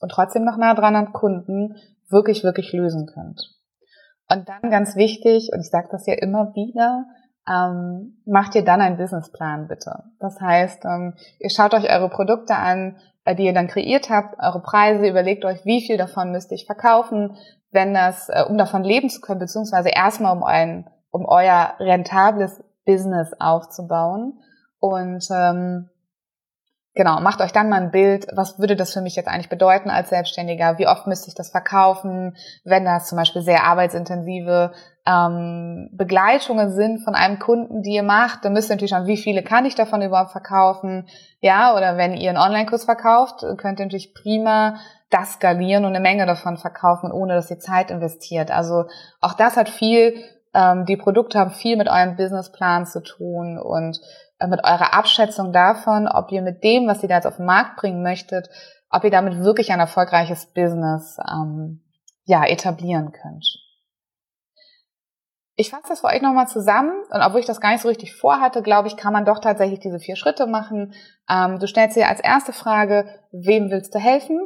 und 0.00 0.10
trotzdem 0.10 0.44
noch 0.44 0.56
nah 0.56 0.74
dran 0.74 0.96
an 0.96 1.12
Kunden 1.12 1.76
wirklich, 2.08 2.44
wirklich 2.44 2.72
lösen 2.72 3.06
könnt. 3.06 3.54
Und 4.30 4.48
dann 4.48 4.70
ganz 4.70 4.96
wichtig, 4.96 5.50
und 5.52 5.60
ich 5.60 5.70
sage 5.70 5.88
das 5.90 6.06
ja 6.06 6.14
immer 6.14 6.54
wieder, 6.54 7.06
ähm, 7.48 8.18
macht 8.26 8.54
ihr 8.54 8.64
dann 8.64 8.80
einen 8.80 8.98
Businessplan 8.98 9.68
bitte. 9.68 10.04
Das 10.20 10.38
heißt, 10.40 10.84
ähm, 10.84 11.14
ihr 11.38 11.50
schaut 11.50 11.72
euch 11.72 11.90
eure 11.90 12.10
Produkte 12.10 12.54
an, 12.54 12.96
äh, 13.24 13.34
die 13.34 13.44
ihr 13.44 13.54
dann 13.54 13.68
kreiert 13.68 14.10
habt, 14.10 14.38
eure 14.38 14.60
Preise, 14.60 15.08
überlegt 15.08 15.44
euch, 15.44 15.64
wie 15.64 15.80
viel 15.80 15.96
davon 15.96 16.30
müsst 16.30 16.52
ich 16.52 16.66
verkaufen, 16.66 17.36
wenn 17.70 17.94
das, 17.94 18.28
äh, 18.28 18.44
um 18.46 18.58
davon 18.58 18.84
leben 18.84 19.08
zu 19.08 19.20
können, 19.20 19.40
beziehungsweise 19.40 19.88
erstmal 19.88 20.36
um 20.36 20.42
ein, 20.42 20.90
um 21.10 21.24
euer 21.24 21.74
rentables 21.78 22.62
Business 22.84 23.32
aufzubauen. 23.38 24.40
Und 24.78 25.26
ähm, 25.30 25.88
Genau, 26.98 27.20
macht 27.20 27.40
euch 27.40 27.52
dann 27.52 27.68
mal 27.68 27.80
ein 27.80 27.92
Bild, 27.92 28.26
was 28.34 28.58
würde 28.58 28.74
das 28.74 28.92
für 28.92 29.00
mich 29.00 29.14
jetzt 29.14 29.28
eigentlich 29.28 29.48
bedeuten 29.48 29.88
als 29.88 30.08
Selbstständiger? 30.08 30.78
Wie 30.78 30.88
oft 30.88 31.06
müsste 31.06 31.28
ich 31.28 31.36
das 31.36 31.48
verkaufen, 31.48 32.36
wenn 32.64 32.84
das 32.84 33.06
zum 33.06 33.16
Beispiel 33.16 33.40
sehr 33.40 33.62
arbeitsintensive 33.62 34.72
ähm, 35.06 35.90
Begleitungen 35.92 36.72
sind 36.72 37.04
von 37.04 37.14
einem 37.14 37.38
Kunden, 37.38 37.82
die 37.82 37.94
ihr 37.94 38.02
macht, 38.02 38.44
dann 38.44 38.52
müsst 38.52 38.68
ihr 38.68 38.74
natürlich 38.74 38.90
schauen, 38.90 39.06
wie 39.06 39.16
viele 39.16 39.44
kann 39.44 39.64
ich 39.64 39.76
davon 39.76 40.02
überhaupt 40.02 40.32
verkaufen? 40.32 41.06
Ja, 41.40 41.76
oder 41.76 41.96
wenn 41.98 42.16
ihr 42.16 42.30
einen 42.30 42.38
Online-Kurs 42.38 42.84
verkauft, 42.84 43.46
könnt 43.58 43.78
ihr 43.78 43.86
natürlich 43.86 44.12
prima 44.12 44.74
das 45.08 45.34
skalieren 45.34 45.84
und 45.84 45.94
eine 45.94 46.00
Menge 46.00 46.26
davon 46.26 46.56
verkaufen, 46.56 47.12
ohne 47.12 47.34
dass 47.34 47.48
ihr 47.48 47.60
Zeit 47.60 47.92
investiert. 47.92 48.50
Also 48.50 48.86
auch 49.20 49.34
das 49.34 49.56
hat 49.56 49.68
viel, 49.68 50.16
ähm, 50.52 50.84
die 50.84 50.96
Produkte 50.96 51.38
haben 51.38 51.52
viel 51.52 51.76
mit 51.76 51.88
eurem 51.88 52.16
Businessplan 52.16 52.86
zu 52.86 53.04
tun 53.04 53.56
und 53.56 54.00
mit 54.46 54.64
eurer 54.64 54.94
Abschätzung 54.94 55.52
davon, 55.52 56.06
ob 56.06 56.30
ihr 56.30 56.42
mit 56.42 56.62
dem, 56.62 56.86
was 56.86 57.02
ihr 57.02 57.08
da 57.08 57.16
jetzt 57.16 57.26
auf 57.26 57.36
den 57.36 57.46
Markt 57.46 57.76
bringen 57.76 58.02
möchtet, 58.02 58.48
ob 58.90 59.04
ihr 59.04 59.10
damit 59.10 59.38
wirklich 59.40 59.72
ein 59.72 59.80
erfolgreiches 59.80 60.46
Business 60.46 61.18
ähm, 61.28 61.82
ja, 62.24 62.44
etablieren 62.44 63.12
könnt. 63.12 63.46
Ich 65.56 65.70
fasse 65.70 65.88
das 65.88 66.00
für 66.00 66.06
euch 66.06 66.22
nochmal 66.22 66.46
zusammen 66.46 66.92
und 67.10 67.20
obwohl 67.20 67.40
ich 67.40 67.46
das 67.46 67.60
gar 67.60 67.72
nicht 67.72 67.80
so 67.82 67.88
richtig 67.88 68.14
vorhatte, 68.14 68.62
glaube 68.62 68.86
ich, 68.86 68.96
kann 68.96 69.12
man 69.12 69.24
doch 69.24 69.40
tatsächlich 69.40 69.80
diese 69.80 69.98
vier 69.98 70.14
Schritte 70.14 70.46
machen. 70.46 70.94
Ähm, 71.28 71.58
du 71.58 71.66
stellst 71.66 71.96
dir 71.96 72.06
als 72.06 72.20
erste 72.20 72.52
Frage, 72.52 73.06
wem 73.32 73.68
willst 73.68 73.92
du 73.92 73.98
helfen? 73.98 74.38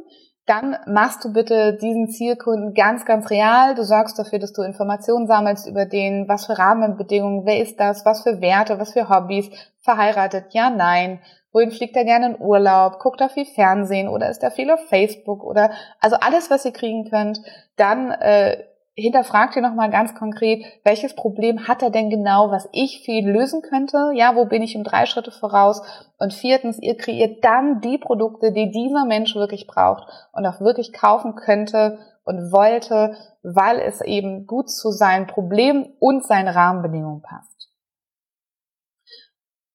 Dann 0.47 0.77
machst 0.87 1.25
du 1.25 1.33
bitte 1.33 1.75
diesen 1.75 2.09
Zielkunden 2.09 2.75
ganz, 2.75 3.05
ganz 3.05 3.31
real. 3.31 3.75
Du 3.75 3.85
sorgst 3.85 4.19
dafür, 4.19 4.41
dass 4.41 4.53
du 4.53 4.63
Informationen 4.63 5.27
sammelst 5.27 5.69
über 5.69 5.87
den, 5.87 6.29
was 6.29 6.47
für 6.47 6.59
Rahmenbedingungen, 6.59 7.47
wer 7.47 7.61
ist 7.61 7.79
das, 7.79 8.05
was 8.05 8.23
für 8.23 8.41
Werte, 8.41 8.79
was 8.79 8.93
für 8.93 9.09
Hobbys, 9.09 9.51
verheiratet, 9.81 10.47
ja, 10.51 10.71
nein, 10.71 11.21
wohin 11.53 11.71
fliegt 11.71 11.97
er 11.97 12.05
gerne 12.05 12.31
in 12.31 12.41
Urlaub, 12.41 12.99
guckt 12.99 13.21
er 13.21 13.29
viel 13.29 13.45
Fernsehen 13.45 14.09
oder 14.09 14.31
ist 14.31 14.43
er 14.43 14.51
viel 14.51 14.71
auf 14.71 14.89
Facebook 14.89 15.45
oder 15.45 15.71
also 16.01 16.17
alles, 16.17 16.51
was 16.51 16.65
ihr 16.65 16.73
kriegen 16.73 17.11
könnt, 17.11 17.41
dann 17.77 18.11
äh, 18.11 18.65
hinterfragt 18.95 19.57
ihr 19.57 19.63
nochmal 19.63 19.91
ganz 19.91 20.15
konkret, 20.15 20.65
welches 20.85 21.15
Problem 21.15 21.67
hat 21.67 21.83
er 21.83 21.91
denn 21.91 22.11
genau, 22.11 22.51
was 22.51 22.69
ich 22.73 23.03
für 23.05 23.13
ihn 23.13 23.29
lösen 23.29 23.63
könnte? 23.63 24.13
Ja, 24.15 24.37
wo 24.37 24.45
bin 24.45 24.63
ich 24.63 24.77
um 24.77 24.85
drei 24.85 25.07
Schritte 25.07 25.31
voraus? 25.31 25.83
Und 26.19 26.35
viertens, 26.35 26.79
ihr 26.81 26.97
kreiert 26.97 27.43
dann 27.45 27.81
die 27.81 27.99
Produkte, 27.99 28.53
die 28.53 28.71
dieser 28.71 29.05
Mensch 29.05 29.35
wirklich 29.35 29.67
braucht 29.67 30.07
und 30.33 30.47
auch 30.47 30.61
wirklich 30.61 30.93
kaufen 30.93 31.35
könnte 31.35 31.99
und 32.25 32.53
wollte, 32.53 33.17
weil 33.43 33.81
es 33.81 34.01
eben 34.01 34.47
gut 34.47 34.71
zu 34.71 34.91
seinem 34.91 35.27
Problem 35.27 35.89
und 35.99 36.25
seinen 36.25 36.49
Rahmenbedingungen 36.49 37.23
passt. 37.23 37.52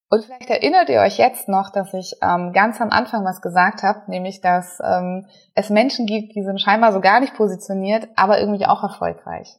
Und 0.10 0.24
vielleicht 0.24 0.50
erinnert 0.50 0.90
ihr 0.90 1.02
euch 1.02 1.18
jetzt 1.18 1.50
noch, 1.50 1.70
dass 1.70 1.94
ich 1.94 2.16
ähm, 2.22 2.54
ganz 2.54 2.80
am 2.80 2.92
Anfang 2.92 3.26
was 3.26 3.42
gesagt 3.42 3.84
habe, 3.84 4.04
nämlich 4.08 4.40
dass 4.40 4.80
ähm, 4.82 5.26
es 5.54 5.70
Menschen 5.70 6.06
gibt, 6.06 6.34
die 6.34 6.44
sind 6.44 6.62
scheinbar 6.62 6.94
so 6.94 7.02
gar 7.02 7.20
nicht 7.20 7.36
positioniert, 7.36 8.08
aber 8.16 8.40
irgendwie 8.40 8.66
auch 8.66 8.84
erfolgreich. 8.84 9.50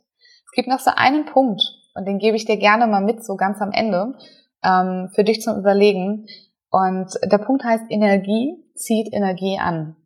Es 0.47 0.53
gibt 0.53 0.69
noch 0.69 0.81
so 0.81 0.91
einen 0.95 1.27
Punkt, 1.27 1.61
und 1.95 2.07
den 2.07 2.19
gebe 2.19 2.37
ich 2.37 2.47
dir 2.47 2.57
gerne 2.57 2.87
mal 2.87 3.03
mit, 3.03 3.25
so 3.25 3.37
ganz 3.37 3.61
am 3.61 3.73
Ende, 3.73 4.15
ähm, 4.65 5.11
für 5.15 5.23
dich 5.23 5.43
zum 5.43 5.59
Überlegen. 5.59 6.27
Und 6.71 7.13
der 7.25 7.39
Punkt 7.39 7.65
heißt, 7.65 7.85
Energie 7.91 8.55
zieht 8.75 9.13
Energie 9.13 9.59
an. 9.59 9.97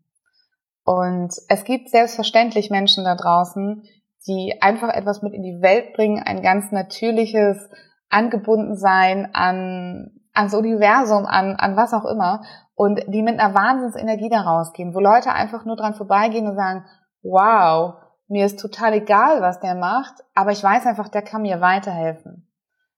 Und 0.84 1.32
es 1.48 1.62
gibt 1.62 1.88
selbstverständlich 1.90 2.68
Menschen 2.68 3.04
da 3.04 3.14
draußen, 3.14 3.84
die 4.26 4.60
einfach 4.60 4.88
etwas 4.88 5.22
mit 5.22 5.34
in 5.34 5.42
die 5.42 5.62
Welt 5.62 5.94
bringen, 5.94 6.20
ein 6.20 6.42
ganz 6.42 6.72
natürliches 6.72 7.68
Angebundensein 8.08 9.32
an 9.34 10.21
ans 10.34 10.54
Universum, 10.54 11.26
an, 11.26 11.56
an 11.56 11.76
was 11.76 11.92
auch 11.92 12.04
immer 12.04 12.42
und 12.74 13.00
die 13.08 13.22
mit 13.22 13.38
einer 13.38 13.54
Wahnsinnsenergie 13.54 14.30
da 14.30 14.40
rausgehen, 14.40 14.94
wo 14.94 15.00
Leute 15.00 15.32
einfach 15.32 15.64
nur 15.64 15.76
dran 15.76 15.94
vorbeigehen 15.94 16.48
und 16.48 16.56
sagen, 16.56 16.84
wow, 17.22 17.94
mir 18.28 18.46
ist 18.46 18.58
total 18.58 18.94
egal, 18.94 19.42
was 19.42 19.60
der 19.60 19.74
macht, 19.74 20.14
aber 20.34 20.52
ich 20.52 20.62
weiß 20.62 20.86
einfach, 20.86 21.08
der 21.08 21.22
kann 21.22 21.42
mir 21.42 21.60
weiterhelfen. 21.60 22.48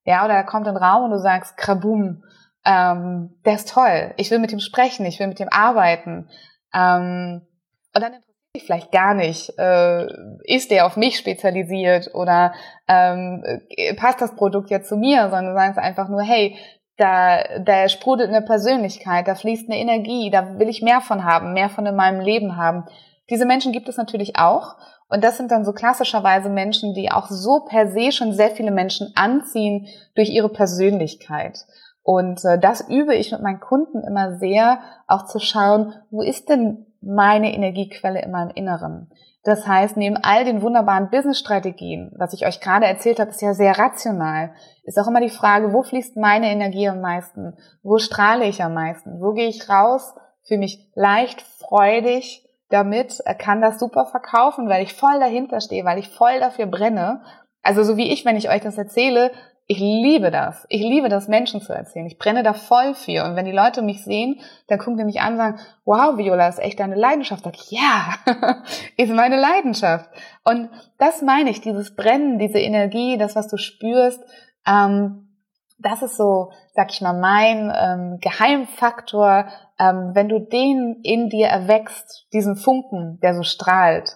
Ja, 0.05 0.25
oder 0.25 0.35
er 0.35 0.44
kommt 0.44 0.66
in 0.66 0.75
den 0.75 0.83
Raum 0.83 1.05
und 1.05 1.11
du 1.11 1.18
sagst, 1.18 1.57
krabum, 1.57 2.23
ähm, 2.64 3.35
der 3.44 3.55
ist 3.55 3.68
toll, 3.68 4.14
ich 4.16 4.31
will 4.31 4.38
mit 4.38 4.53
ihm 4.53 4.61
sprechen, 4.61 5.05
ich 5.07 5.18
will 5.18 5.27
mit 5.27 5.40
ihm 5.40 5.49
arbeiten. 5.51 6.29
Ähm, 6.73 7.42
und 7.94 8.03
dann 8.03 8.14
interessiert 8.14 8.55
mich 8.55 8.64
vielleicht 8.64 8.92
gar 8.92 9.14
nicht, 9.14 9.59
äh, 9.59 10.07
ist 10.44 10.70
der 10.70 10.87
auf 10.87 10.97
mich 10.97 11.18
spezialisiert 11.18 12.14
oder 12.14 12.55
ähm, 12.87 13.42
passt 13.97 14.20
das 14.20 14.35
Produkt 14.37 14.70
jetzt 14.70 14.88
zu 14.88 14.97
mir, 14.97 15.23
sondern 15.25 15.47
du 15.47 15.55
sagst 15.55 15.79
einfach 15.79 16.09
nur, 16.09 16.23
hey, 16.23 16.57
da, 16.96 17.42
da 17.59 17.88
sprudelt 17.88 18.28
eine 18.28 18.42
Persönlichkeit, 18.42 19.26
da 19.26 19.35
fließt 19.35 19.68
eine 19.68 19.78
Energie, 19.78 20.30
da 20.30 20.59
will 20.59 20.68
ich 20.68 20.83
mehr 20.83 21.00
von 21.00 21.24
haben, 21.24 21.52
mehr 21.52 21.68
von 21.68 21.87
in 21.87 21.96
meinem 21.96 22.20
Leben 22.20 22.57
haben. 22.57 22.85
Diese 23.30 23.46
Menschen 23.46 23.72
gibt 23.72 23.88
es 23.88 23.96
natürlich 23.96 24.37
auch. 24.37 24.76
Und 25.09 25.22
das 25.22 25.37
sind 25.37 25.50
dann 25.50 25.64
so 25.64 25.72
klassischerweise 25.72 26.48
Menschen, 26.48 26.94
die 26.94 27.11
auch 27.11 27.28
so 27.28 27.61
per 27.68 27.88
se 27.88 28.11
schon 28.11 28.33
sehr 28.33 28.50
viele 28.50 28.70
Menschen 28.70 29.12
anziehen 29.14 29.87
durch 30.14 30.30
ihre 30.30 30.48
Persönlichkeit. 30.48 31.59
Und 32.02 32.44
äh, 32.44 32.59
das 32.59 32.88
übe 32.88 33.14
ich 33.14 33.33
mit 33.33 33.42
meinen 33.42 33.61
Kunden 33.61 34.02
immer 34.02 34.37
sehr, 34.38 34.80
auch 35.07 35.26
zu 35.26 35.38
schauen, 35.38 35.94
wo 36.11 36.22
ist 36.22 36.48
denn 36.48 36.87
meine 37.06 37.54
Energiequelle 37.54 38.22
in 38.22 38.30
meinem 38.30 38.50
Inneren? 38.54 39.10
Das 39.44 39.66
heißt, 39.66 39.98
neben 39.98 40.16
all 40.16 40.44
den 40.44 40.62
wunderbaren 40.62 41.10
Business-Strategien, 41.10 42.12
was 42.16 42.32
ich 42.32 42.46
euch 42.46 42.60
gerade 42.60 42.86
erzählt 42.86 43.20
habe, 43.20 43.30
ist 43.30 43.42
ja 43.42 43.52
sehr 43.52 43.78
rational, 43.78 44.54
ist 44.84 44.98
auch 44.98 45.06
immer 45.06 45.20
die 45.20 45.28
Frage, 45.28 45.72
wo 45.74 45.82
fließt 45.82 46.16
meine 46.16 46.50
Energie 46.50 46.88
am 46.88 47.02
meisten? 47.02 47.54
Wo 47.82 47.98
strahle 47.98 48.46
ich 48.46 48.62
am 48.62 48.72
meisten? 48.72 49.20
Wo 49.20 49.34
gehe 49.34 49.48
ich 49.48 49.68
raus? 49.68 50.14
Fühle 50.46 50.60
mich 50.60 50.90
leicht, 50.94 51.42
freudig 51.42 52.48
damit, 52.70 53.22
kann 53.38 53.60
das 53.60 53.78
super 53.78 54.06
verkaufen, 54.06 54.68
weil 54.68 54.82
ich 54.82 54.94
voll 54.94 55.20
dahinter 55.20 55.60
stehe, 55.60 55.84
weil 55.84 55.98
ich 55.98 56.08
voll 56.08 56.40
dafür 56.40 56.66
brenne. 56.66 57.20
Also 57.62 57.84
so 57.84 57.96
wie 57.96 58.12
ich, 58.12 58.24
wenn 58.24 58.36
ich 58.36 58.48
euch 58.48 58.62
das 58.62 58.78
erzähle, 58.78 59.30
ich 59.66 59.79
liebe 59.79 60.31
das. 60.31 60.66
Ich 60.68 60.83
liebe 60.83 61.09
das, 61.09 61.27
Menschen 61.27 61.62
zu 61.62 61.72
erzählen. 61.72 62.07
Ich 62.07 62.18
brenne 62.18 62.42
da 62.42 62.53
voll 62.53 62.94
für. 62.94 63.24
Und 63.24 63.35
wenn 63.35 63.46
die 63.46 63.53
Leute 63.53 63.81
mich 63.81 64.05
sehen, 64.05 64.40
dann 64.68 64.79
gucken 64.79 64.98
die 64.98 65.05
mich 65.05 65.20
an 65.20 65.33
und 65.33 65.38
sagen, 65.38 65.61
wow, 65.87 66.18
Viola, 66.18 66.48
ist 66.48 66.59
echt 66.59 66.81
deine 66.81 66.96
Leidenschaft. 66.96 67.44
Sag 67.44 67.55
ich, 67.57 67.70
ja, 67.70 68.14
ist 68.98 69.12
meine 69.12 69.40
Leidenschaft. 69.40 70.11
Und 70.44 70.68
das 70.98 71.22
meine 71.22 71.48
ich, 71.48 71.62
dieses 71.62 71.96
Brennen, 71.96 72.38
diese 72.38 72.59
Energie, 72.59 73.16
das, 73.16 73.37
was 73.37 73.48
du 73.48 73.57
spürst, 73.57 74.22
ähm, 74.66 75.24
das 75.79 76.03
ist 76.03 76.16
so, 76.16 76.53
sag 76.74 76.90
ich 76.92 77.00
mal, 77.00 77.18
mein 77.18 77.72
ähm, 77.74 78.18
Geheimfaktor. 78.20 79.46
Ähm, 79.79 80.11
wenn 80.14 80.29
du 80.29 80.40
den 80.40 81.00
in 81.03 81.31
dir 81.31 81.48
erwächst, 81.48 82.27
diesen 82.33 82.57
Funken, 82.57 83.18
der 83.20 83.35
so 83.35 83.42
strahlt, 83.42 84.11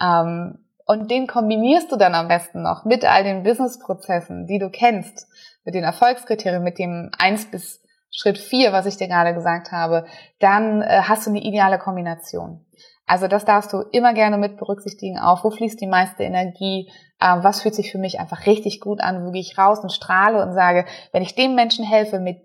ähm, 0.00 0.59
und 0.90 1.08
den 1.08 1.28
kombinierst 1.28 1.92
du 1.92 1.96
dann 1.96 2.16
am 2.16 2.26
besten 2.26 2.62
noch 2.62 2.84
mit 2.84 3.04
all 3.04 3.22
den 3.22 3.44
Businessprozessen, 3.44 4.48
die 4.48 4.58
du 4.58 4.70
kennst, 4.70 5.28
mit 5.64 5.76
den 5.76 5.84
Erfolgskriterien, 5.84 6.64
mit 6.64 6.80
dem 6.80 7.12
1 7.16 7.52
bis 7.52 7.80
Schritt 8.10 8.38
4, 8.38 8.72
was 8.72 8.86
ich 8.86 8.96
dir 8.96 9.06
gerade 9.06 9.32
gesagt 9.32 9.70
habe, 9.70 10.04
dann 10.40 10.82
äh, 10.82 11.02
hast 11.02 11.26
du 11.26 11.30
eine 11.30 11.44
ideale 11.44 11.78
Kombination. 11.78 12.66
Also 13.06 13.28
das 13.28 13.44
darfst 13.44 13.72
du 13.72 13.82
immer 13.92 14.14
gerne 14.14 14.36
mit 14.36 14.56
berücksichtigen, 14.56 15.16
auch 15.16 15.44
wo 15.44 15.50
fließt 15.50 15.80
die 15.80 15.86
meiste 15.86 16.24
Energie, 16.24 16.90
äh, 17.20 17.36
was 17.40 17.62
fühlt 17.62 17.76
sich 17.76 17.92
für 17.92 17.98
mich 17.98 18.18
einfach 18.18 18.46
richtig 18.46 18.80
gut 18.80 19.00
an, 19.00 19.24
wo 19.24 19.30
gehe 19.30 19.42
ich 19.42 19.56
raus 19.56 19.78
und 19.78 19.92
strahle 19.92 20.42
und 20.42 20.54
sage, 20.54 20.86
wenn 21.12 21.22
ich 21.22 21.36
dem 21.36 21.54
Menschen 21.54 21.84
helfe 21.84 22.18
mit 22.18 22.38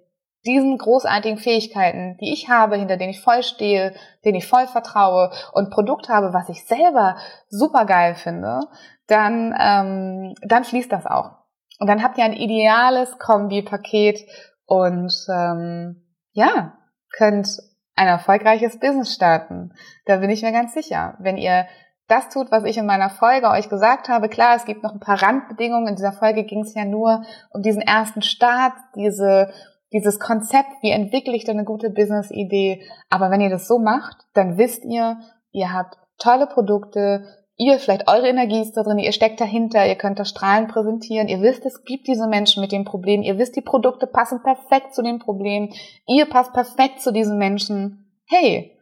diesen 0.46 0.78
großartigen 0.78 1.38
Fähigkeiten, 1.38 2.18
die 2.22 2.32
ich 2.34 2.50
habe, 2.50 2.76
hinter 2.76 2.98
denen 2.98 3.12
ich 3.12 3.22
voll 3.22 3.44
stehe, 3.44 3.94
denen 4.24 4.36
ich 4.36 4.48
voll 4.48 4.68
vertraue 4.68 5.32
und 5.54 5.72
Produkt 5.72 6.10
habe, 6.10 6.34
was 6.34 6.50
ich 6.50 6.66
selber 6.66 7.18
super 7.50 7.86
geil 7.86 8.16
finde, 8.16 8.62
dann, 9.08 9.56
ähm, 9.60 10.36
dann 10.42 10.64
fließt 10.64 10.92
das 10.92 11.06
auch. 11.06 11.32
Und 11.80 11.88
dann 11.88 12.04
habt 12.04 12.18
ihr 12.18 12.24
ein 12.24 12.34
ideales 12.34 13.18
Kombi-Paket 13.20 14.20
und 14.66 15.14
ähm, 15.30 16.04
ja, 16.32 16.78
könnt 17.12 17.48
ein 17.96 18.08
erfolgreiches 18.08 18.80
Business 18.80 19.14
starten. 19.14 19.74
Da 20.06 20.18
bin 20.18 20.30
ich 20.30 20.42
mir 20.42 20.52
ganz 20.52 20.74
sicher. 20.74 21.16
Wenn 21.20 21.38
ihr 21.38 21.66
das 22.08 22.30
tut, 22.30 22.52
was 22.52 22.64
ich 22.66 22.78
in 22.78 22.86
meiner 22.86 23.10
Folge 23.10 23.50
euch 23.50 23.70
gesagt 23.70 24.10
habe. 24.10 24.30
Klar, 24.30 24.56
es 24.56 24.66
gibt 24.66 24.84
noch 24.84 24.94
ein 24.94 25.00
paar 25.00 25.22
Randbedingungen. 25.22 25.88
In 25.88 25.96
dieser 25.96 26.14
Folge 26.14 26.44
ging 26.44 26.62
es 26.62 26.76
ja 26.76 26.86
nur 26.86 27.24
um 27.50 27.62
diesen 27.62 27.82
ersten 27.82 28.22
Start, 28.22 28.74
diese 28.96 29.52
dieses 29.96 30.20
Konzept, 30.20 30.70
wie 30.82 30.92
entwickle 30.92 31.34
ich 31.34 31.46
denn 31.46 31.58
eine 31.58 31.66
gute 31.66 31.90
Business-Idee. 31.90 32.84
Aber 33.10 33.32
wenn 33.32 33.40
ihr 33.40 33.50
das 33.50 33.68
so 33.68 33.80
macht, 33.80 34.18
dann 34.34 34.58
wisst 34.58 34.84
ihr, 34.84 35.18
ihr 35.52 35.72
habt 35.72 35.98
tolle 36.18 36.48
Produkte, 36.48 37.26
ihr 37.56 37.80
vielleicht 37.80 38.10
eure 38.10 38.28
Energie 38.28 38.62
ist 38.62 38.74
da 38.74 38.84
drin, 38.84 39.00
ihr 39.00 39.14
steckt 39.14 39.40
dahinter, 39.40 39.88
ihr 39.88 39.96
könnt 39.96 40.20
das 40.20 40.30
Strahlen 40.30 40.68
präsentieren, 40.68 41.30
ihr 41.30 41.42
wisst, 41.42 41.66
es 41.66 41.86
gibt 41.86 42.08
diese 42.08 42.28
Menschen 42.28 42.62
mit 42.62 42.74
dem 42.74 42.84
Problem, 42.84 43.22
ihr 43.22 43.38
wisst, 43.38 43.56
die 43.56 43.62
Produkte 43.62 44.06
passen 44.06 44.44
perfekt 44.44 44.94
zu 44.94 45.02
dem 45.02 45.20
Problem, 45.20 45.72
ihr 46.08 46.26
passt 46.26 46.52
perfekt 46.52 47.02
zu 47.02 47.14
diesen 47.14 47.38
Menschen. 47.38 48.12
Hey, 48.26 48.78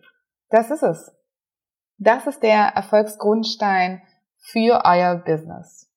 das 0.49 0.71
ist 0.71 0.81
es. 0.81 1.11
Das 1.99 2.25
ist 2.25 2.41
der 2.41 2.69
Erfolgsgrundstein 2.75 4.01
für 4.37 4.81
euer 4.83 5.17
Business. 5.23 5.91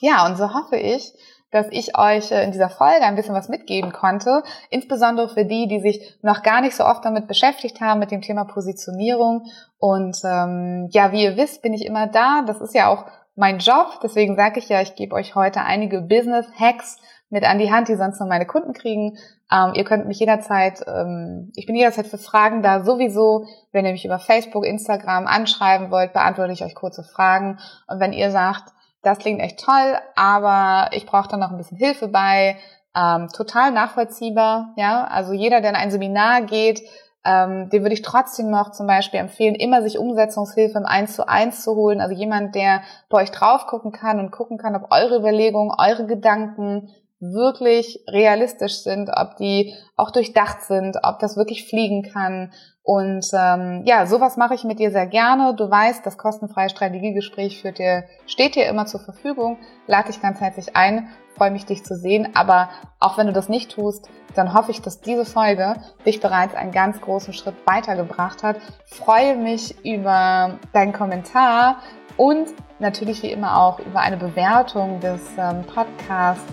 Ja, 0.00 0.26
und 0.26 0.36
so 0.36 0.54
hoffe 0.54 0.76
ich, 0.76 1.12
dass 1.50 1.66
ich 1.70 1.96
euch 1.96 2.30
äh, 2.30 2.44
in 2.44 2.52
dieser 2.52 2.68
Folge 2.68 3.04
ein 3.04 3.16
bisschen 3.16 3.34
was 3.34 3.48
mitgeben 3.48 3.92
konnte, 3.92 4.42
insbesondere 4.70 5.28
für 5.28 5.44
die, 5.44 5.66
die 5.66 5.80
sich 5.80 6.18
noch 6.22 6.42
gar 6.42 6.60
nicht 6.60 6.76
so 6.76 6.84
oft 6.84 7.04
damit 7.04 7.26
beschäftigt 7.26 7.80
haben, 7.80 8.00
mit 8.00 8.10
dem 8.10 8.20
Thema 8.20 8.44
Positionierung. 8.44 9.44
Und 9.78 10.18
ähm, 10.24 10.88
ja, 10.90 11.12
wie 11.12 11.24
ihr 11.24 11.36
wisst, 11.36 11.62
bin 11.62 11.72
ich 11.72 11.86
immer 11.86 12.06
da. 12.06 12.42
Das 12.46 12.60
ist 12.60 12.74
ja 12.74 12.88
auch 12.88 13.06
mein 13.34 13.58
Job. 13.58 14.00
Deswegen 14.02 14.36
sage 14.36 14.58
ich 14.58 14.68
ja, 14.68 14.82
ich 14.82 14.94
gebe 14.94 15.14
euch 15.14 15.34
heute 15.34 15.62
einige 15.62 16.02
Business-Hacks 16.02 16.98
mit 17.30 17.44
an 17.44 17.58
die 17.58 17.70
Hand, 17.70 17.88
die 17.88 17.94
sonst 17.94 18.20
nur 18.20 18.28
meine 18.28 18.46
Kunden 18.46 18.72
kriegen. 18.72 19.16
Ähm, 19.50 19.72
ihr 19.74 19.84
könnt 19.84 20.06
mich 20.06 20.18
jederzeit, 20.18 20.82
ähm, 20.86 21.52
ich 21.54 21.66
bin 21.66 21.76
jederzeit 21.76 22.06
für 22.06 22.18
Fragen 22.18 22.62
da 22.62 22.82
sowieso. 22.84 23.46
Wenn 23.72 23.86
ihr 23.86 23.92
mich 23.92 24.04
über 24.04 24.18
Facebook, 24.18 24.66
Instagram 24.66 25.26
anschreiben 25.26 25.90
wollt, 25.90 26.12
beantworte 26.12 26.52
ich 26.52 26.64
euch 26.64 26.74
kurze 26.74 27.04
Fragen. 27.04 27.58
Und 27.86 28.00
wenn 28.00 28.12
ihr 28.12 28.30
sagt, 28.30 28.72
das 29.08 29.18
klingt 29.18 29.40
echt 29.40 29.60
toll, 29.60 29.96
aber 30.14 30.90
ich 30.92 31.06
brauche 31.06 31.28
da 31.28 31.36
noch 31.36 31.50
ein 31.50 31.56
bisschen 31.56 31.78
Hilfe 31.78 32.08
bei. 32.08 32.56
Ähm, 32.96 33.28
total 33.28 33.70
nachvollziehbar, 33.70 34.72
ja. 34.76 35.04
Also 35.04 35.32
jeder, 35.32 35.60
der 35.60 35.70
in 35.70 35.76
ein 35.76 35.90
Seminar 35.90 36.42
geht, 36.42 36.82
ähm, 37.24 37.68
dem 37.70 37.82
würde 37.82 37.94
ich 37.94 38.02
trotzdem 38.02 38.50
noch 38.50 38.72
zum 38.72 38.86
Beispiel 38.86 39.20
empfehlen, 39.20 39.54
immer 39.54 39.82
sich 39.82 39.98
Umsetzungshilfe 39.98 40.78
im 40.78 40.86
Eins 40.86 41.14
zu 41.14 41.28
eins 41.28 41.62
zu 41.62 41.74
holen. 41.74 42.00
Also 42.00 42.14
jemand, 42.14 42.54
der 42.54 42.82
bei 43.08 43.22
euch 43.22 43.30
drauf 43.30 43.66
gucken 43.66 43.92
kann 43.92 44.18
und 44.18 44.30
gucken 44.30 44.56
kann, 44.56 44.76
ob 44.76 44.90
eure 44.90 45.18
Überlegungen, 45.18 45.72
eure 45.76 46.06
Gedanken 46.06 46.90
wirklich 47.20 48.04
realistisch 48.08 48.82
sind, 48.82 49.10
ob 49.12 49.36
die 49.36 49.74
auch 49.96 50.10
durchdacht 50.10 50.62
sind, 50.62 50.96
ob 51.02 51.18
das 51.18 51.36
wirklich 51.36 51.68
fliegen 51.68 52.02
kann. 52.02 52.52
Und 52.82 53.26
ähm, 53.34 53.82
ja, 53.84 54.06
sowas 54.06 54.36
mache 54.36 54.54
ich 54.54 54.64
mit 54.64 54.78
dir 54.78 54.90
sehr 54.90 55.06
gerne. 55.06 55.54
Du 55.54 55.70
weißt, 55.70 56.06
das 56.06 56.16
kostenfreie 56.16 56.70
Strategiegespräch 56.70 57.60
führt 57.60 57.78
dir, 57.78 58.04
steht 58.26 58.54
dir 58.54 58.66
immer 58.66 58.86
zur 58.86 59.00
Verfügung. 59.00 59.58
Lade 59.86 60.08
dich 60.08 60.22
ganz 60.22 60.40
herzlich 60.40 60.74
ein. 60.74 61.08
Freue 61.36 61.50
mich, 61.50 61.66
dich 61.66 61.84
zu 61.84 61.96
sehen. 61.96 62.34
Aber 62.34 62.70
auch 62.98 63.18
wenn 63.18 63.26
du 63.26 63.32
das 63.32 63.48
nicht 63.48 63.72
tust, 63.72 64.08
dann 64.34 64.54
hoffe 64.54 64.70
ich, 64.70 64.80
dass 64.80 65.00
diese 65.00 65.24
Folge 65.24 65.74
dich 66.06 66.20
bereits 66.20 66.54
einen 66.54 66.72
ganz 66.72 67.00
großen 67.00 67.34
Schritt 67.34 67.56
weitergebracht 67.66 68.42
hat. 68.42 68.56
Freue 68.86 69.36
mich 69.36 69.84
über 69.84 70.58
deinen 70.72 70.92
Kommentar 70.92 71.82
und 72.16 72.48
natürlich 72.78 73.22
wie 73.22 73.32
immer 73.32 73.60
auch 73.60 73.80
über 73.80 74.00
eine 74.00 74.16
Bewertung 74.16 75.00
des 75.00 75.20
ähm, 75.36 75.62
Podcasts 75.64 76.44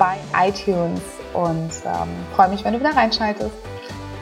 bei 0.00 0.18
iTunes 0.34 1.00
und 1.34 1.70
ähm, 1.84 2.08
freue 2.34 2.48
mich, 2.48 2.64
wenn 2.64 2.72
du 2.72 2.80
wieder 2.80 2.96
reinschaltest. 2.96 3.52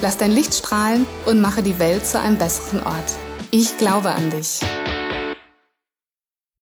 Lass 0.00 0.16
dein 0.16 0.30
Licht 0.30 0.54
strahlen 0.54 1.06
und 1.26 1.40
mache 1.40 1.62
die 1.62 1.78
Welt 1.78 2.06
zu 2.06 2.20
einem 2.20 2.38
besseren 2.38 2.82
Ort. 2.84 3.16
Ich 3.50 3.78
glaube 3.78 4.10
an 4.10 4.30
dich. 4.30 4.60